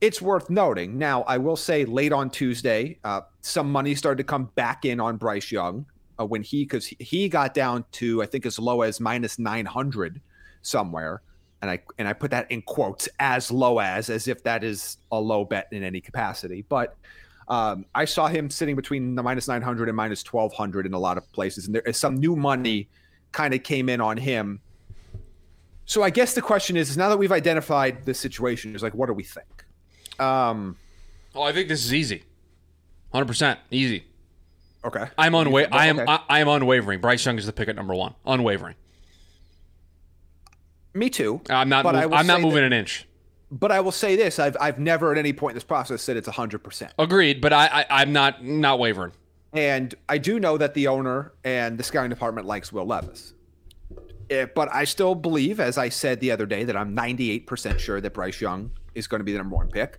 it's 0.00 0.20
worth 0.20 0.48
noting. 0.48 0.98
Now 0.98 1.24
i 1.24 1.36
will 1.36 1.56
say 1.56 1.84
late 1.84 2.12
on 2.12 2.30
tuesday 2.30 2.98
uh, 3.04 3.20
some 3.42 3.70
money 3.70 3.94
started 3.94 4.18
to 4.18 4.24
come 4.24 4.46
back 4.54 4.86
in 4.86 5.00
on 5.00 5.18
bryce 5.18 5.52
young 5.52 5.84
uh, 6.18 6.24
when 6.24 6.42
he 6.42 6.64
because 6.64 6.86
he 6.86 7.28
got 7.28 7.54
down 7.54 7.84
to 7.92 8.22
i 8.22 8.26
think 8.26 8.46
as 8.46 8.58
low 8.58 8.82
as 8.82 9.00
minus 9.00 9.38
900 9.38 10.20
somewhere 10.62 11.22
and 11.62 11.70
I 11.70 11.78
and 11.96 12.06
I 12.06 12.12
put 12.12 12.30
that 12.30 12.50
in 12.50 12.60
quotes 12.60 13.08
as 13.18 13.50
low 13.50 13.78
as 13.78 14.10
as 14.10 14.28
if 14.28 14.42
that 14.42 14.62
is 14.62 14.98
a 15.10 15.18
low 15.18 15.46
bet 15.46 15.68
in 15.70 15.82
any 15.82 15.98
capacity. 15.98 16.62
But 16.68 16.94
um, 17.48 17.86
I 17.94 18.04
saw 18.04 18.26
him 18.26 18.50
sitting 18.50 18.76
between 18.76 19.14
the 19.14 19.22
minus 19.22 19.48
900 19.48 19.88
and 19.88 19.96
minus 19.96 20.22
1200 20.30 20.84
in 20.84 20.92
a 20.92 20.98
lot 20.98 21.16
of 21.16 21.30
places, 21.32 21.64
and 21.64 21.74
there 21.74 21.82
is 21.82 21.96
some 21.96 22.16
new 22.16 22.36
money 22.36 22.88
kind 23.32 23.54
of 23.54 23.62
came 23.62 23.88
in 23.88 24.02
on 24.02 24.18
him. 24.18 24.60
So 25.86 26.02
I 26.02 26.10
guess 26.10 26.34
the 26.34 26.42
question 26.42 26.76
is, 26.76 26.90
is 26.90 26.98
now 26.98 27.08
that 27.08 27.16
we've 27.16 27.32
identified 27.32 28.04
the 28.04 28.12
situation, 28.12 28.74
is 28.74 28.82
like, 28.82 28.94
what 28.94 29.06
do 29.06 29.14
we 29.14 29.22
think? 29.22 29.64
Um, 30.20 30.76
Oh, 31.34 31.42
I 31.42 31.52
think 31.52 31.68
this 31.68 31.84
is 31.84 31.92
easy. 31.92 32.24
100% 33.12 33.56
easy. 33.70 34.04
Okay, 34.84 35.06
I'm 35.18 35.32
unwa- 35.32 35.68
I 35.72 35.86
am 35.86 35.98
Okay. 36.00 36.10
I, 36.12 36.20
I 36.28 36.40
am 36.40 36.48
unwavering. 36.48 37.00
Bryce 37.00 37.24
Young 37.24 37.38
is 37.38 37.46
the 37.46 37.52
pick 37.52 37.68
at 37.68 37.76
number 37.76 37.94
1. 37.94 38.14
Unwavering. 38.26 38.74
me 40.94 41.10
too. 41.10 41.40
I'm 41.50 41.68
not 41.68 41.84
But 41.84 41.96
I 41.96 42.04
mov- 42.04 42.10
will 42.10 42.14
I'm 42.16 42.26
not 42.26 42.40
moving 42.40 42.56
that- 42.62 42.66
an 42.66 42.72
inch. 42.72 43.06
But 43.50 43.70
I 43.70 43.80
will 43.80 43.92
say 43.92 44.16
this: 44.16 44.38
I've 44.38 44.56
I've 44.60 44.78
never 44.80 45.12
at 45.12 45.18
any 45.18 45.32
point 45.32 45.52
in 45.52 45.56
this 45.56 45.64
process 45.64 46.02
said 46.02 46.16
it's 46.16 46.26
100. 46.26 46.58
percent 46.64 46.92
Agreed, 46.98 47.40
but 47.40 47.52
I, 47.52 47.66
I 47.66 47.86
I'm 48.02 48.12
not 48.12 48.42
not 48.44 48.78
wavering. 48.80 49.12
And 49.52 49.94
I 50.08 50.18
do 50.18 50.40
know 50.40 50.58
that 50.58 50.74
the 50.74 50.88
owner 50.88 51.32
and 51.44 51.78
the 51.78 51.84
scouting 51.84 52.10
department 52.10 52.46
likes 52.48 52.72
Will 52.72 52.86
Levis. 52.86 53.34
Eh, 54.28 54.46
but 54.52 54.68
I 54.74 54.82
still 54.84 55.14
believe, 55.14 55.60
as 55.60 55.78
I 55.78 55.90
said 55.90 56.18
the 56.18 56.32
other 56.32 56.46
day, 56.46 56.64
that 56.64 56.76
I'm 56.76 56.96
98% 56.96 57.78
sure 57.78 58.00
that 58.00 58.14
Bryce 58.14 58.40
Young 58.40 58.72
is 58.96 59.06
going 59.06 59.20
to 59.20 59.24
be 59.24 59.30
the 59.30 59.38
number 59.38 59.54
one 59.54 59.68
pick. 59.68 59.98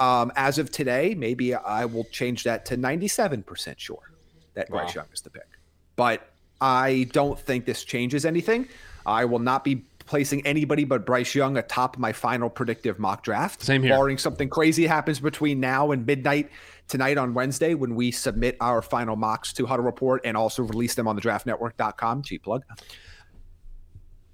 Um, 0.00 0.32
as 0.34 0.58
of 0.58 0.70
today, 0.70 1.14
maybe 1.14 1.54
I 1.54 1.84
will 1.84 2.04
change 2.04 2.44
that 2.44 2.64
to 2.66 2.76
97% 2.76 3.78
sure 3.78 4.12
that 4.54 4.70
Bryce 4.70 4.94
Young 4.94 5.06
is 5.12 5.20
the 5.20 5.30
pick. 5.30 5.46
But 5.94 6.30
I 6.60 7.06
don't 7.12 7.38
think 7.38 7.66
this 7.66 7.84
changes 7.84 8.24
anything. 8.24 8.68
I 9.04 9.26
will 9.26 9.38
not 9.38 9.62
be 9.62 9.84
placing 10.06 10.44
anybody 10.44 10.84
but 10.84 11.06
Bryce 11.06 11.34
Young 11.36 11.56
atop 11.56 11.96
my 11.96 12.12
final 12.12 12.50
predictive 12.50 12.98
mock 12.98 13.22
draft. 13.22 13.62
Same 13.62 13.82
here. 13.82 13.94
Barring 13.94 14.18
something 14.18 14.48
crazy 14.48 14.86
happens 14.86 15.20
between 15.20 15.60
now 15.60 15.92
and 15.92 16.04
midnight 16.04 16.50
tonight 16.88 17.16
on 17.16 17.32
Wednesday 17.32 17.74
when 17.74 17.94
we 17.94 18.10
submit 18.10 18.56
our 18.60 18.82
final 18.82 19.14
mocks 19.14 19.52
to 19.52 19.66
Huddle 19.66 19.84
Report 19.84 20.20
and 20.24 20.36
also 20.36 20.64
release 20.64 20.94
them 20.94 21.06
on 21.06 21.14
the 21.14 21.22
draftnetwork.com. 21.22 22.22
Cheap 22.24 22.42
plug. 22.42 22.64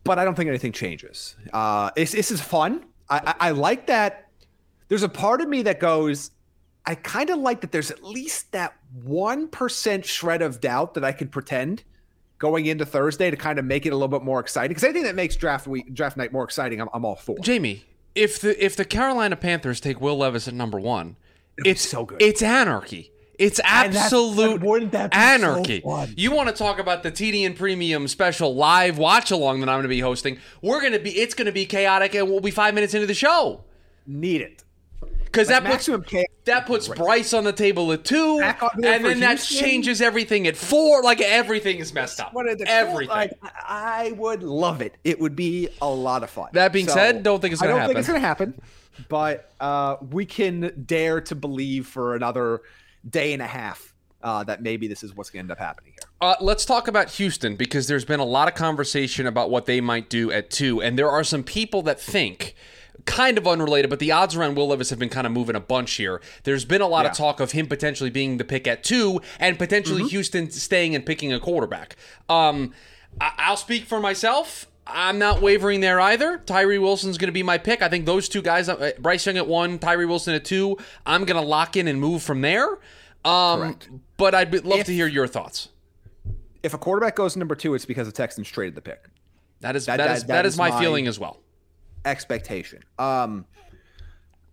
But 0.04 0.18
I 0.18 0.24
don't 0.24 0.34
think 0.34 0.48
anything 0.48 0.72
changes. 0.72 1.36
Uh, 1.52 1.90
this, 1.94 2.12
this 2.12 2.30
is 2.30 2.40
fun. 2.40 2.86
I, 3.10 3.18
I, 3.18 3.48
I 3.48 3.50
like 3.50 3.88
that. 3.88 4.25
There's 4.88 5.02
a 5.02 5.08
part 5.08 5.40
of 5.40 5.48
me 5.48 5.62
that 5.62 5.80
goes, 5.80 6.30
I 6.84 6.94
kind 6.94 7.30
of 7.30 7.38
like 7.38 7.60
that 7.62 7.72
there's 7.72 7.90
at 7.90 8.02
least 8.02 8.52
that 8.52 8.74
1% 9.04 10.04
shred 10.04 10.42
of 10.42 10.60
doubt 10.60 10.94
that 10.94 11.04
I 11.04 11.12
can 11.12 11.28
pretend 11.28 11.82
going 12.38 12.66
into 12.66 12.86
Thursday 12.86 13.30
to 13.30 13.36
kind 13.36 13.58
of 13.58 13.64
make 13.64 13.86
it 13.86 13.90
a 13.90 13.96
little 13.96 14.08
bit 14.08 14.22
more 14.22 14.40
exciting. 14.40 14.70
Because 14.70 14.84
anything 14.84 15.04
that 15.04 15.14
makes 15.14 15.36
draft 15.36 15.66
week, 15.66 15.92
draft 15.92 16.16
night 16.16 16.32
more 16.32 16.44
exciting, 16.44 16.80
I'm, 16.80 16.88
I'm 16.94 17.04
all 17.04 17.16
for. 17.16 17.36
Jaime, 17.44 17.84
if 18.14 18.40
the 18.40 18.64
if 18.64 18.76
the 18.76 18.84
Carolina 18.84 19.36
Panthers 19.36 19.80
take 19.80 20.00
Will 20.00 20.18
Levis 20.18 20.46
at 20.46 20.54
number 20.54 20.78
one, 20.78 21.16
it's 21.58 21.82
so 21.82 22.04
good. 22.04 22.22
It's 22.22 22.42
anarchy. 22.42 23.10
It's 23.38 23.60
absolute 23.64 24.60
but 24.60 24.66
wouldn't 24.66 24.92
that 24.92 25.10
be 25.10 25.16
so 25.16 25.22
anarchy. 25.22 25.80
fun? 25.80 26.14
You 26.16 26.32
want 26.32 26.48
to 26.48 26.54
talk 26.54 26.78
about 26.78 27.02
the 27.02 27.12
TDN 27.12 27.54
Premium 27.54 28.08
special 28.08 28.54
live 28.54 28.96
watch 28.96 29.30
along 29.30 29.60
that 29.60 29.68
I'm 29.68 29.76
going 29.76 29.82
to 29.82 29.88
be 29.88 30.00
hosting? 30.00 30.38
We're 30.62 30.80
going 30.80 30.94
to 30.94 30.98
be. 30.98 31.10
It's 31.10 31.34
going 31.34 31.46
to 31.46 31.52
be 31.52 31.66
chaotic, 31.66 32.14
and 32.14 32.30
we'll 32.30 32.40
be 32.40 32.50
five 32.50 32.74
minutes 32.74 32.94
into 32.94 33.06
the 33.06 33.14
show 33.14 33.64
Need 34.06 34.40
it. 34.40 34.62
Because 35.36 35.48
that 35.48 35.64
puts 35.64 35.88
chaos 36.06 36.26
that 36.46 36.66
puts 36.66 36.88
Bryce 36.88 37.34
on 37.34 37.44
the 37.44 37.52
table 37.52 37.92
at 37.92 38.04
two, 38.04 38.40
and 38.40 39.04
then 39.04 39.20
that 39.20 39.36
changes 39.40 40.00
everything 40.00 40.46
at 40.46 40.56
four. 40.56 41.02
Like 41.02 41.20
everything 41.20 41.78
is 41.78 41.92
messed 41.92 42.20
up. 42.20 42.32
One 42.32 42.48
of 42.48 42.58
the 42.58 42.68
everything. 42.68 43.08
Like, 43.08 43.32
I 43.42 44.06
I 44.06 44.12
would 44.12 44.42
love 44.42 44.80
it. 44.80 44.94
It 45.04 45.18
would 45.18 45.34
be 45.34 45.68
a 45.80 45.88
lot 45.88 46.22
of 46.22 46.30
fun. 46.30 46.50
That 46.52 46.72
being 46.72 46.88
said, 46.88 47.22
don't 47.22 47.40
think 47.40 47.52
it's 47.52 47.60
gonna 47.60 47.72
don't 47.72 47.80
think 47.80 47.96
happen. 47.96 48.00
it's 48.00 48.08
going 48.08 48.20
to 48.20 48.26
happen. 48.26 48.60
But 49.08 49.50
uh, 49.60 49.96
we 50.10 50.24
can 50.24 50.84
dare 50.86 51.20
to 51.22 51.34
believe 51.34 51.86
for 51.86 52.14
another 52.14 52.62
day 53.08 53.32
and 53.32 53.42
a 53.42 53.46
half 53.46 53.94
uh, 54.22 54.44
that 54.44 54.62
maybe 54.62 54.88
this 54.88 55.02
is 55.02 55.14
what's 55.14 55.30
going 55.30 55.46
to 55.46 55.52
end 55.52 55.52
up 55.52 55.58
happening 55.58 55.92
here. 55.92 56.08
Uh, 56.20 56.34
let's 56.40 56.64
talk 56.64 56.88
about 56.88 57.10
Houston 57.12 57.56
because 57.56 57.88
there's 57.88 58.04
been 58.04 58.20
a 58.20 58.24
lot 58.24 58.48
of 58.48 58.54
conversation 58.54 59.26
about 59.26 59.50
what 59.50 59.66
they 59.66 59.80
might 59.80 60.08
do 60.08 60.30
at 60.30 60.50
two, 60.50 60.80
and 60.82 60.98
there 60.98 61.10
are 61.10 61.24
some 61.24 61.42
people 61.42 61.82
that 61.82 62.00
think, 62.00 62.54
kind 63.06 63.38
of 63.38 63.46
unrelated, 63.46 63.88
but 63.88 63.98
the 64.00 64.12
odds 64.12 64.36
around 64.36 64.56
Will 64.56 64.68
Levis 64.68 64.90
have 64.90 64.98
been 64.98 65.08
kind 65.08 65.26
of 65.26 65.32
moving 65.32 65.56
a 65.56 65.60
bunch 65.60 65.92
here. 65.94 66.20
There's 66.44 66.64
been 66.64 66.82
a 66.82 66.86
lot 66.88 67.06
of 67.06 67.12
talk 67.16 67.40
of 67.40 67.52
him 67.52 67.66
potentially 67.66 68.10
being 68.10 68.36
the 68.36 68.44
pick 68.44 68.66
at 68.66 68.84
two, 68.84 69.20
and 69.40 69.58
potentially 69.58 70.00
Mm-hmm. 70.02 70.08
Houston 70.08 70.50
staying 70.50 70.94
and 70.94 71.06
picking 71.06 71.32
a 71.32 71.40
quarterback. 71.40 71.96
Um, 72.28 72.72
I- 73.20 73.32
I'll 73.38 73.56
speak 73.56 73.84
for 73.84 74.00
myself. 74.00 74.66
I'm 74.88 75.18
not 75.18 75.40
wavering 75.42 75.80
there 75.80 75.98
either. 76.00 76.38
Tyree 76.46 76.78
Wilson's 76.78 77.18
going 77.18 77.26
to 77.28 77.32
be 77.32 77.42
my 77.42 77.58
pick. 77.58 77.82
I 77.82 77.88
think 77.88 78.06
those 78.06 78.28
two 78.28 78.42
guys, 78.42 78.68
uh, 78.68 78.92
Bryce 79.00 79.26
Young 79.26 79.36
at 79.36 79.48
one, 79.48 79.78
Tyree 79.80 80.04
Wilson 80.06 80.34
at 80.34 80.44
two. 80.44 80.76
I'm 81.04 81.24
going 81.24 81.40
to 81.40 81.46
lock 81.46 81.76
in 81.76 81.88
and 81.88 82.00
move 82.00 82.22
from 82.22 82.40
there. 82.42 82.68
Um, 83.24 83.60
Correct. 83.60 83.88
But 84.16 84.34
I'd 84.34 84.50
be- 84.50 84.60
love 84.60 84.80
If- 84.80 84.86
to 84.86 84.92
hear 84.94 85.06
your 85.08 85.26
thoughts. 85.26 85.70
If 86.62 86.72
a 86.74 86.78
quarterback 86.78 87.16
goes 87.16 87.36
number 87.36 87.54
two, 87.54 87.74
it's 87.74 87.84
because 87.84 88.06
the 88.06 88.12
Texans 88.12 88.48
traded 88.48 88.74
the 88.76 88.80
pick. 88.80 89.04
That 89.60 89.74
is 89.76 89.86
That- 89.86 89.96
that 89.98 90.06
that- 90.08 90.16
is 90.16 90.22
that 90.24 90.28
that 90.28 90.46
is, 90.46 90.54
is 90.54 90.58
my, 90.58 90.70
my- 90.70 90.80
feeling 90.80 91.06
as 91.08 91.18
well. 91.18 91.38
Expectation. 92.06 92.82
Um, 92.98 93.44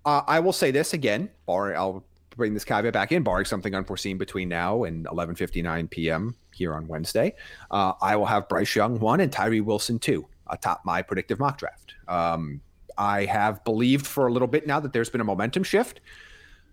uh, 0.06 0.22
I 0.28 0.40
will 0.40 0.54
say 0.54 0.72
this 0.72 0.94
again, 0.94 1.30
bar 1.46 1.76
I'll 1.76 2.04
bring 2.36 2.54
this 2.54 2.66
caveat 2.66 2.94
back 2.94 3.12
in, 3.12 3.24
barring 3.24 3.46
something 3.46 3.74
unforeseen 3.74 4.18
between 4.18 4.50
now 4.50 4.84
and 4.84 5.06
11:59 5.06 5.90
p.m. 5.90 6.36
here 6.54 6.74
on 6.74 6.88
Wednesday. 6.88 7.36
Uh, 7.72 7.94
I 8.02 8.16
will 8.16 8.26
have 8.26 8.50
Bryce 8.50 8.76
Young 8.76 9.00
one 9.00 9.22
and 9.22 9.32
Tyree 9.32 9.62
Wilson 9.62 10.00
two 10.00 10.28
atop 10.48 10.82
my 10.84 11.02
predictive 11.02 11.40
mock 11.40 11.58
draft. 11.58 11.94
Um, 12.08 12.62
I 12.98 13.26
have 13.26 13.64
believed 13.64 14.06
for 14.06 14.28
a 14.28 14.34
little 14.34 14.48
bit 14.48 14.68
now 14.68 14.80
that 14.80 14.94
there's 14.94 15.10
been 15.10 15.22
a 15.22 15.26
momentum 15.26 15.64
shift. 15.64 16.02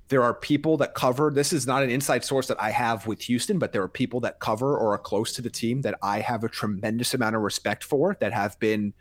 There 0.09 0.25
are 0.25 0.35
people 0.35 0.77
that 0.79 0.95
cover. 0.95 1.31
This 1.33 1.53
is 1.53 1.69
not 1.69 1.85
an 1.85 1.91
inside 1.91 2.25
source 2.25 2.49
that 2.49 2.61
I 2.61 2.71
have 2.71 3.07
with 3.07 3.23
Houston, 3.23 3.61
but 3.61 3.73
there 3.73 3.83
are 3.83 3.89
people 3.89 4.19
that 4.21 4.41
cover 4.41 4.77
or 4.77 4.93
are 4.93 4.99
close 4.99 5.33
to 5.35 5.43
the 5.43 5.51
team 5.51 5.83
that 5.83 5.97
I 6.03 6.19
have 6.19 6.43
a 6.43 6.49
tremendous 6.49 7.15
amount 7.15 7.37
of 7.37 7.43
respect 7.43 7.85
for 7.85 8.17
that 8.21 8.33
have 8.33 8.59
been 8.59 8.93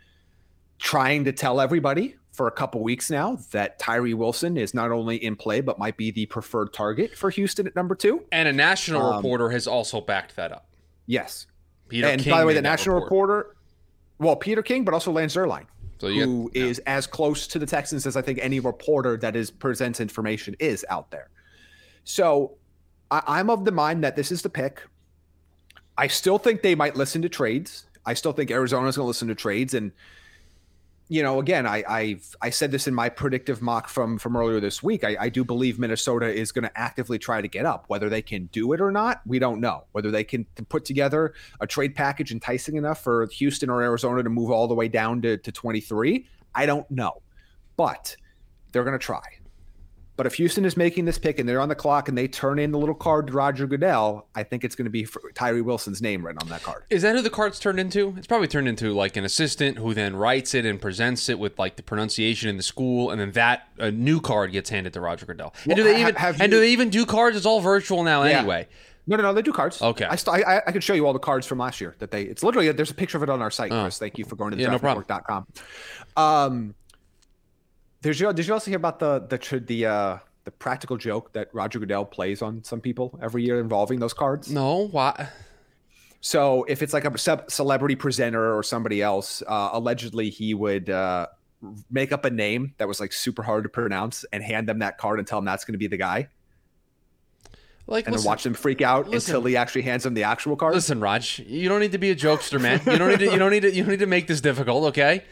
trying 0.84 1.24
to 1.24 1.32
tell 1.32 1.60
everybody 1.60 2.16
for 2.32 2.46
a 2.46 2.50
couple 2.50 2.82
weeks 2.82 3.10
now 3.10 3.36
that 3.50 3.78
Tyree 3.78 4.14
Wilson 4.14 4.56
is 4.56 4.72
not 4.72 4.90
only 4.90 5.22
in 5.22 5.36
play 5.36 5.60
but 5.60 5.78
might 5.78 5.96
be 5.98 6.10
the 6.10 6.24
preferred 6.26 6.72
target 6.72 7.14
for 7.14 7.28
Houston 7.28 7.66
at 7.66 7.76
number 7.76 7.94
two. 7.94 8.24
And 8.32 8.48
a 8.48 8.52
national 8.52 9.02
Um, 9.04 9.16
reporter 9.16 9.50
has 9.50 9.66
also 9.66 10.00
backed 10.00 10.36
that 10.36 10.50
up. 10.52 10.66
Yes, 11.06 11.46
Peter 11.88 12.06
and 12.06 12.22
King 12.22 12.30
by 12.32 12.40
the 12.40 12.46
way, 12.46 12.54
the 12.54 12.62
that 12.62 12.68
national 12.68 12.94
report. 12.96 13.28
reporter, 13.28 13.56
well, 14.18 14.36
Peter 14.36 14.62
King, 14.62 14.84
but 14.84 14.94
also 14.94 15.12
Lance 15.12 15.34
Zierlein, 15.34 15.66
So 15.98 16.08
you 16.08 16.24
who 16.24 16.50
is 16.54 16.78
got- 16.78 16.88
as 16.88 17.06
close 17.06 17.46
to 17.48 17.58
the 17.58 17.66
Texans 17.66 18.06
as 18.06 18.16
I 18.16 18.22
think 18.22 18.38
any 18.40 18.58
reporter 18.60 19.18
that 19.18 19.36
is 19.36 19.50
presents 19.50 20.00
information 20.00 20.56
is 20.60 20.86
out 20.88 21.10
there. 21.10 21.28
So 22.04 22.56
I, 23.10 23.22
I'm 23.26 23.50
of 23.50 23.64
the 23.66 23.72
mind 23.72 24.02
that 24.02 24.16
this 24.16 24.32
is 24.32 24.40
the 24.40 24.48
pick. 24.50 24.82
I 25.98 26.06
still 26.06 26.38
think 26.38 26.62
they 26.62 26.74
might 26.74 26.96
listen 26.96 27.20
to 27.22 27.28
trades. 27.28 27.84
I 28.06 28.14
still 28.14 28.32
think 28.32 28.50
Arizona's 28.50 28.96
going 28.96 29.04
to 29.04 29.08
listen 29.08 29.28
to 29.28 29.34
trades, 29.34 29.74
and 29.74 29.92
you 31.10 31.24
know, 31.24 31.40
again, 31.40 31.66
I 31.66 31.82
I've, 31.88 32.36
I 32.40 32.50
said 32.50 32.70
this 32.70 32.86
in 32.86 32.94
my 32.94 33.08
predictive 33.08 33.60
mock 33.60 33.88
from 33.88 34.16
from 34.16 34.36
earlier 34.36 34.60
this 34.60 34.80
week. 34.80 35.02
I, 35.02 35.16
I 35.18 35.28
do 35.28 35.44
believe 35.44 35.76
Minnesota 35.76 36.32
is 36.32 36.52
going 36.52 36.62
to 36.62 36.78
actively 36.78 37.18
try 37.18 37.42
to 37.42 37.48
get 37.48 37.66
up. 37.66 37.86
Whether 37.88 38.08
they 38.08 38.22
can 38.22 38.46
do 38.52 38.72
it 38.74 38.80
or 38.80 38.92
not, 38.92 39.20
we 39.26 39.40
don't 39.40 39.60
know. 39.60 39.86
Whether 39.90 40.12
they 40.12 40.22
can 40.22 40.46
put 40.68 40.84
together 40.84 41.34
a 41.60 41.66
trade 41.66 41.96
package 41.96 42.30
enticing 42.30 42.76
enough 42.76 43.02
for 43.02 43.26
Houston 43.26 43.70
or 43.70 43.82
Arizona 43.82 44.22
to 44.22 44.30
move 44.30 44.52
all 44.52 44.68
the 44.68 44.74
way 44.74 44.86
down 44.86 45.20
to, 45.22 45.36
to 45.36 45.50
23, 45.50 46.26
I 46.54 46.64
don't 46.64 46.88
know. 46.92 47.22
But 47.76 48.14
they're 48.70 48.84
going 48.84 48.98
to 48.98 49.04
try. 49.04 49.39
But 50.20 50.26
if 50.26 50.34
Houston 50.34 50.66
is 50.66 50.76
making 50.76 51.06
this 51.06 51.16
pick 51.16 51.38
and 51.38 51.48
they're 51.48 51.62
on 51.62 51.70
the 51.70 51.74
clock 51.74 52.06
and 52.10 52.18
they 52.18 52.28
turn 52.28 52.58
in 52.58 52.72
the 52.72 52.78
little 52.78 52.94
card 52.94 53.28
to 53.28 53.32
Roger 53.32 53.66
Goodell, 53.66 54.26
I 54.34 54.42
think 54.42 54.64
it's 54.64 54.74
going 54.74 54.84
to 54.84 54.90
be 54.90 55.04
for 55.04 55.22
Tyree 55.34 55.62
Wilson's 55.62 56.02
name 56.02 56.26
written 56.26 56.42
on 56.42 56.48
that 56.50 56.62
card. 56.62 56.84
Is 56.90 57.00
that 57.00 57.16
who 57.16 57.22
the 57.22 57.30
card's 57.30 57.58
turned 57.58 57.80
into? 57.80 58.12
It's 58.18 58.26
probably 58.26 58.46
turned 58.46 58.68
into 58.68 58.92
like 58.92 59.16
an 59.16 59.24
assistant 59.24 59.78
who 59.78 59.94
then 59.94 60.14
writes 60.14 60.52
it 60.52 60.66
and 60.66 60.78
presents 60.78 61.30
it 61.30 61.38
with 61.38 61.58
like 61.58 61.76
the 61.76 61.82
pronunciation 61.82 62.50
in 62.50 62.58
the 62.58 62.62
school, 62.62 63.10
and 63.10 63.18
then 63.18 63.32
that 63.32 63.68
a 63.78 63.90
new 63.90 64.20
card 64.20 64.52
gets 64.52 64.68
handed 64.68 64.92
to 64.92 65.00
Roger 65.00 65.24
Goodell. 65.24 65.54
and 65.64 65.74
do 65.74 65.82
they 65.82 65.98
even 66.02 66.14
have 66.16 66.38
and 66.38 66.52
do 66.52 66.60
they 66.60 66.68
even 66.72 66.90
do 66.90 67.06
cards? 67.06 67.34
It's 67.34 67.46
all 67.46 67.62
virtual 67.62 68.04
now 68.04 68.22
Yeah. 68.24 68.40
anyway. 68.40 68.68
No, 69.06 69.16
no, 69.16 69.22
no. 69.22 69.32
They 69.32 69.40
do 69.40 69.54
cards. 69.54 69.80
Okay. 69.80 70.04
I, 70.04 70.16
st- 70.16 70.44
I, 70.46 70.60
I 70.66 70.70
could 70.72 70.84
show 70.84 70.92
you 70.92 71.06
all 71.06 71.14
the 71.14 71.18
cards 71.18 71.46
from 71.46 71.56
last 71.58 71.80
year 71.80 71.96
that 71.98 72.10
they. 72.10 72.24
It's 72.24 72.42
literally 72.42 72.70
there's 72.72 72.90
a 72.90 72.94
picture 72.94 73.16
of 73.16 73.22
it 73.22 73.30
on 73.30 73.40
our 73.40 73.50
site, 73.50 73.70
Chris. 73.70 73.98
Thank 73.98 74.18
you 74.18 74.26
for 74.26 74.36
going 74.36 74.50
to 74.50 74.56
the. 74.58 74.64
Yeah, 74.64 74.68
no 74.70 74.78
problem. 74.78 75.46
Um, 76.16 76.74
there's 78.02 78.20
you. 78.20 78.32
Did 78.32 78.46
you 78.46 78.52
also 78.54 78.70
hear 78.70 78.76
about 78.78 78.98
the 78.98 79.20
the 79.20 79.60
the 79.60 79.86
uh, 79.86 80.18
the 80.44 80.50
practical 80.50 80.96
joke 80.96 81.32
that 81.34 81.48
Roger 81.52 81.78
Goodell 81.78 82.04
plays 82.04 82.42
on 82.42 82.64
some 82.64 82.80
people 82.80 83.18
every 83.22 83.44
year 83.44 83.60
involving 83.60 83.98
those 84.00 84.14
cards? 84.14 84.50
No, 84.50 84.88
why? 84.88 85.28
So 86.22 86.64
if 86.64 86.82
it's 86.82 86.92
like 86.92 87.04
a 87.04 87.18
ce- 87.18 87.48
celebrity 87.52 87.96
presenter 87.96 88.56
or 88.56 88.62
somebody 88.62 89.00
else, 89.02 89.42
uh, 89.46 89.70
allegedly 89.72 90.28
he 90.30 90.52
would 90.52 90.90
uh, 90.90 91.26
make 91.90 92.12
up 92.12 92.24
a 92.26 92.30
name 92.30 92.74
that 92.78 92.86
was 92.88 93.00
like 93.00 93.12
super 93.12 93.42
hard 93.42 93.62
to 93.64 93.68
pronounce 93.70 94.24
and 94.32 94.42
hand 94.42 94.68
them 94.68 94.80
that 94.80 94.98
card 94.98 95.18
and 95.18 95.26
tell 95.26 95.38
them 95.38 95.46
that's 95.46 95.64
going 95.64 95.72
to 95.74 95.78
be 95.78 95.86
the 95.86 95.96
guy, 95.96 96.28
Like, 97.86 98.04
and 98.06 98.12
listen, 98.12 98.24
then 98.24 98.30
watch 98.30 98.42
them 98.44 98.52
freak 98.54 98.82
out 98.82 99.08
listen. 99.08 99.34
until 99.34 99.46
he 99.48 99.56
actually 99.56 99.82
hands 99.82 100.02
them 100.04 100.12
the 100.14 100.24
actual 100.24 100.56
card. 100.56 100.74
listen, 100.74 101.00
Raj. 101.00 101.38
You 101.40 101.68
don't 101.70 101.80
need 101.80 101.92
to 101.92 101.98
be 101.98 102.10
a 102.10 102.16
jokester, 102.16 102.60
man. 102.60 102.80
You 102.86 102.98
don't 102.98 103.08
need 103.08 103.18
to. 103.20 103.24
You 103.32 103.38
don't 103.38 103.50
need 103.50 103.60
to. 103.60 103.72
You 103.74 103.82
don't 103.82 103.90
need 103.90 104.00
to 104.00 104.06
make 104.06 104.26
this 104.26 104.40
difficult, 104.42 104.84
okay? 104.88 105.24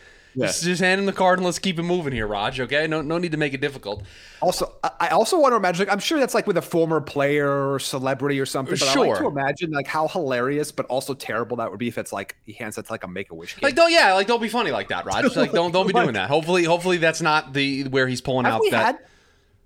Just, 0.47 0.62
just 0.64 0.80
hand 0.80 0.99
him 1.00 1.07
the 1.07 1.12
card 1.12 1.38
and 1.38 1.45
let's 1.47 1.59
keep 1.59 1.78
it 1.78 1.83
moving 1.83 2.12
here, 2.12 2.26
Raj. 2.26 2.61
Okay? 2.61 2.87
No, 2.87 3.02
no 3.02 3.18
need 3.18 3.33
to 3.33 3.38
make 3.38 3.54
it 3.54 3.61
difficult. 3.61 4.02
Also, 4.40 4.73
I- 4.85 5.09
also 5.09 5.38
want 5.40 5.52
to 5.52 5.57
imagine. 5.57 5.87
Like, 5.87 5.92
I'm 5.92 5.99
sure 5.99 6.18
that's 6.21 6.35
like 6.35 6.47
with 6.47 6.57
a 6.57 6.62
former 6.62 7.00
player 7.00 7.73
or 7.73 7.78
celebrity 7.78 8.38
or 8.38 8.47
something. 8.47 8.76
But 8.78 8.83
I 8.88 8.95
like 8.95 9.11
to 9.14 9.18
Sure. 9.18 9.30
imagine 9.30 9.71
like 9.73 9.87
how 9.87 10.07
hilarious, 10.09 10.71
but 10.73 10.87
also 10.87 11.14
terrible 11.14 11.57
that 11.57 11.71
would 11.71 11.78
be 11.80 11.88
if 11.88 11.99
it's 11.99 12.12
like 12.12 12.37
he 12.45 12.52
hands 12.52 12.78
it 12.78 12.87
to 12.87 12.92
like 12.92 13.04
a 13.04 13.09
Make 13.09 13.30
a 13.30 13.35
Wish 13.35 13.54
kid. 13.54 13.62
Like, 13.64 13.75
don't 13.75 13.90
yeah, 13.92 14.12
like 14.14 14.26
don't 14.26 14.40
be 14.42 14.49
funny 14.49 14.71
like 14.71 14.88
that, 14.88 15.04
Raj. 15.07 15.35
Like, 15.37 15.52
don't 15.52 15.73
don't 15.73 15.87
be 15.87 15.92
doing 15.92 16.12
that. 16.12 16.28
Hopefully, 16.28 16.64
hopefully 16.64 16.99
that's 16.99 17.21
not 17.21 17.52
the 17.52 17.85
where 17.88 18.07
he's 18.07 18.21
pulling 18.21 18.45
Have 18.45 18.54
out 18.54 18.62
that. 18.71 18.85
had 18.87 18.99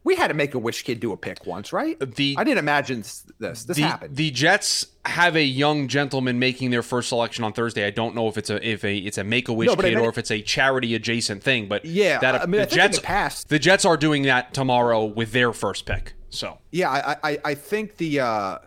we 0.05 0.17
had 0.17 0.29
to 0.29 0.35
Make 0.35 0.55
a 0.55 0.59
Wish 0.59 0.83
kid 0.83 0.99
do 1.01 1.13
a 1.13 1.17
pick 1.17 1.47
once, 1.47 1.73
right? 1.73 1.99
The- 2.01 2.35
I 2.39 2.45
didn't 2.45 2.59
imagine 2.59 3.01
this. 3.01 3.25
This 3.39 3.65
the, 3.65 3.83
happened. 3.83 4.17
the 4.17 4.31
Jets 4.31 4.87
have 5.05 5.37
a 5.37 5.45
young 5.45 5.89
gentleman 5.89 6.39
making 6.39 6.71
their 6.71 6.83
first 6.83 7.09
selection 7.09 7.45
on 7.45 7.53
Thursday. 7.53 7.87
I 7.87 7.91
don't 7.91 8.15
know 8.15 8.29
if 8.29 8.37
it's 8.37 8.51
a 8.51 8.67
if 8.67 8.85
a 8.85 8.97
it's 8.97 9.19
a 9.19 9.25
Make 9.25 9.49
a 9.49 9.53
Wish 9.53 9.67
No, 9.67 9.77
but 9.77 9.85
I 9.85 9.91
kid 9.91 9.99
or 9.99 10.09
if 10.09 10.19
it's 10.19 10.31
a 10.31 10.41
charity 10.43 10.95
adjacent 10.95 11.43
thing. 11.43 11.69
But 11.69 11.85
Yeah, 11.85 12.19
that 12.19 12.43
I 12.43 12.47
mean, 12.47 12.63
the 12.63 12.67
Jets 12.67 12.99
the 12.99 13.03
past- 13.05 13.49
the 13.49 13.59
Jets 13.59 13.85
are 13.85 13.97
doing 13.97 14.23
that 14.25 14.53
tomorrow 14.55 15.05
with 15.05 15.33
their 15.33 15.53
first 15.53 15.87
pick. 15.87 16.15
So 16.31 16.59
Yeah, 16.71 16.91
I, 16.91 17.17
I, 17.33 17.39
I 17.45 17.55
think 17.55 17.99
the 17.99 18.21
uh, 18.21 18.59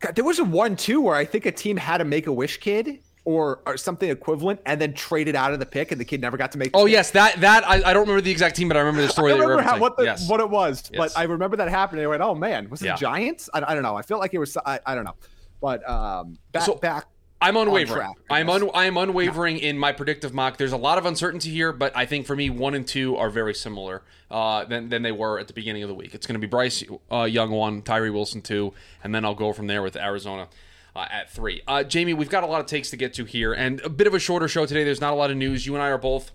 God, 0.00 0.14
there 0.16 0.24
was 0.24 0.38
a 0.38 0.44
one 0.44 0.76
too 0.76 1.00
where 1.00 1.14
I 1.14 1.24
think 1.24 1.46
a 1.46 1.52
team 1.52 1.76
had 1.76 2.00
a 2.00 2.04
Make 2.04 2.26
a 2.26 2.32
Wish 2.32 2.58
kid 2.58 2.98
or 3.24 3.60
or 3.66 3.76
something 3.76 4.10
equivalent, 4.10 4.60
and 4.66 4.80
then 4.80 4.94
traded 4.94 5.36
out 5.36 5.52
of 5.52 5.58
the 5.60 5.66
pick, 5.66 5.92
and 5.92 6.00
the 6.00 6.04
kid 6.04 6.20
never 6.20 6.36
got 6.36 6.52
to 6.52 6.58
make. 6.58 6.70
oh 6.74 6.84
pick. 6.84 6.92
yes, 6.92 7.10
that 7.12 7.40
that 7.40 7.66
I, 7.68 7.76
I 7.76 7.92
don't 7.92 8.02
remember 8.02 8.20
the 8.20 8.30
exact 8.30 8.56
team, 8.56 8.68
but 8.68 8.76
I 8.76 8.80
remember 8.80 9.02
the 9.02 9.08
story. 9.08 9.32
you're 9.32 9.40
remember 9.40 9.62
how, 9.62 9.78
what 9.78 9.96
the, 9.96 10.04
yes. 10.04 10.28
what 10.28 10.40
it 10.40 10.50
was, 10.50 10.90
Yes. 10.92 10.98
but 10.98 11.18
I 11.18 11.24
remember 11.24 11.56
that 11.58 11.68
happening. 11.68 12.04
I 12.04 12.08
went, 12.08 12.22
"Oh 12.22 12.34
man, 12.34 12.68
was 12.68 12.82
it 12.82 12.86
Yeah. 12.86 12.96
Giants?" 12.96 13.48
I, 13.54 13.62
I 13.66 13.74
don't 13.74 13.82
know. 13.84 13.96
I 13.96 14.02
feel 14.02 14.18
like 14.18 14.34
it 14.34 14.38
was. 14.38 14.56
I, 14.66 14.80
I 14.84 14.94
don't 14.94 15.04
know, 15.04 15.14
but 15.60 15.88
um, 15.88 16.36
back 16.52 16.62
So- 16.64 16.74
back. 16.76 17.06
I'm 17.40 17.56
unwavering. 17.56 17.98
track, 18.02 18.16
I 18.30 18.38
I'm 18.38 18.48
un, 18.48 18.70
I'm 18.72 18.96
unwavering 18.96 19.58
in 19.58 19.76
my 19.76 19.90
predictive 19.90 20.32
mock. 20.32 20.58
There's 20.58 20.70
a 20.70 20.76
lot 20.76 20.96
of 20.96 21.06
uncertainty 21.06 21.50
here, 21.50 21.72
but 21.72 21.90
I 21.96 22.06
think 22.06 22.24
for 22.24 22.36
me, 22.36 22.50
one 22.50 22.74
and 22.74 22.86
two 22.86 23.16
are 23.16 23.30
very 23.30 23.52
similar 23.52 24.02
uh, 24.30 24.64
than 24.64 24.90
than 24.90 25.02
they 25.02 25.10
were 25.10 25.40
at 25.40 25.48
the 25.48 25.52
beginning 25.52 25.82
of 25.82 25.88
the 25.88 25.94
week. 25.96 26.14
It's 26.14 26.24
going 26.24 26.34
to 26.34 26.38
be 26.40 26.46
Bryce 26.46 26.84
uh, 27.10 27.22
Young 27.24 27.50
one, 27.50 27.82
Tyree 27.82 28.10
Wilson 28.10 28.42
two, 28.42 28.74
and 29.02 29.12
then 29.12 29.24
I'll 29.24 29.34
go 29.34 29.52
from 29.52 29.66
there 29.66 29.82
with 29.82 29.96
Arizona. 29.96 30.46
Uh, 30.94 31.06
at 31.10 31.30
three, 31.30 31.62
uh, 31.66 31.82
Jaime, 31.90 32.12
we've 32.12 32.28
got 32.28 32.42
a 32.44 32.46
lot 32.46 32.60
of 32.60 32.66
takes 32.66 32.90
to 32.90 32.96
get 32.98 33.14
to 33.14 33.24
here, 33.24 33.54
and 33.54 33.80
a 33.80 33.88
bit 33.88 34.06
of 34.06 34.12
a 34.12 34.18
shorter 34.18 34.46
show 34.46 34.66
today. 34.66 34.84
There's 34.84 35.00
not 35.00 35.12
a 35.14 35.16
lot 35.16 35.30
of 35.30 35.38
news. 35.38 35.64
You 35.66 35.74
and 35.74 35.82
I 35.82 35.88
are 35.88 35.96
both 35.98 36.30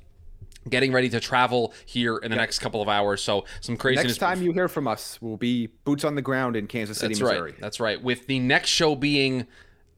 getting 0.67 0.91
ready 0.91 1.09
to 1.09 1.19
travel 1.19 1.73
here 1.85 2.17
in 2.17 2.29
the 2.31 2.35
next 2.37 2.59
couple 2.59 2.81
of 2.81 2.89
hours. 2.89 3.21
So 3.21 3.45
some 3.61 3.77
craziness. 3.77 4.05
Next 4.07 4.17
time 4.17 4.41
you 4.41 4.51
hear 4.53 4.67
from 4.67 4.87
us 4.87 5.17
we'll 5.21 5.37
be 5.37 5.67
boots 5.85 6.03
on 6.03 6.15
the 6.15 6.21
ground 6.23 6.55
in 6.55 6.65
Kansas 6.67 6.97
City, 6.97 7.13
That's 7.13 7.21
Missouri. 7.21 7.51
right. 7.51 7.59
That's 7.61 7.79
right. 7.79 8.01
With 8.01 8.25
the 8.27 8.39
next 8.39 8.69
show 8.69 8.95
being 8.95 9.45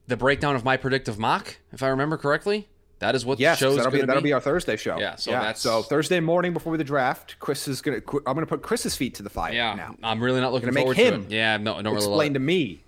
the 0.06 0.16
breakdown 0.16 0.54
of 0.54 0.64
my 0.64 0.76
predictive 0.76 1.18
mock, 1.18 1.56
if 1.72 1.82
I 1.82 1.88
remember 1.88 2.16
correctly. 2.18 2.68
That 2.98 3.14
is 3.14 3.24
what 3.24 3.40
Yes, 3.40 3.58
the 3.58 3.64
show's 3.64 3.76
that'll 3.78 3.90
be 3.92 4.00
that'll 4.00 4.16
be. 4.16 4.28
be 4.28 4.32
our 4.34 4.40
Thursday 4.42 4.76
show. 4.76 4.98
Yeah, 4.98 5.16
so 5.16 5.30
that's- 5.30 5.60
so 5.62 5.80
Thursday 5.82 6.20
morning 6.20 6.52
before 6.52 6.76
the 6.76 6.84
draft, 6.84 7.36
Chris 7.38 7.66
is 7.66 7.80
gonna. 7.80 8.02
I'm 8.26 8.34
gonna 8.34 8.44
put 8.44 8.60
Chris's 8.60 8.94
feet 8.94 9.14
to 9.14 9.22
the 9.22 9.30
fire. 9.30 9.54
yeah, 9.54 9.74
now. 9.74 9.96
I'm 10.02 10.22
really 10.22 10.38
not 10.42 10.52
looking 10.52 10.68
Gonna 10.68 10.86
make 10.86 10.96
him 10.98 11.22
to 11.22 11.26
it. 11.28 11.32
Yeah, 11.34 11.56
no, 11.56 11.76
I 11.76 11.82
don't 11.82 11.94
really 11.94 12.06
Explain 12.06 12.34
to 12.34 12.40
me 12.40 12.84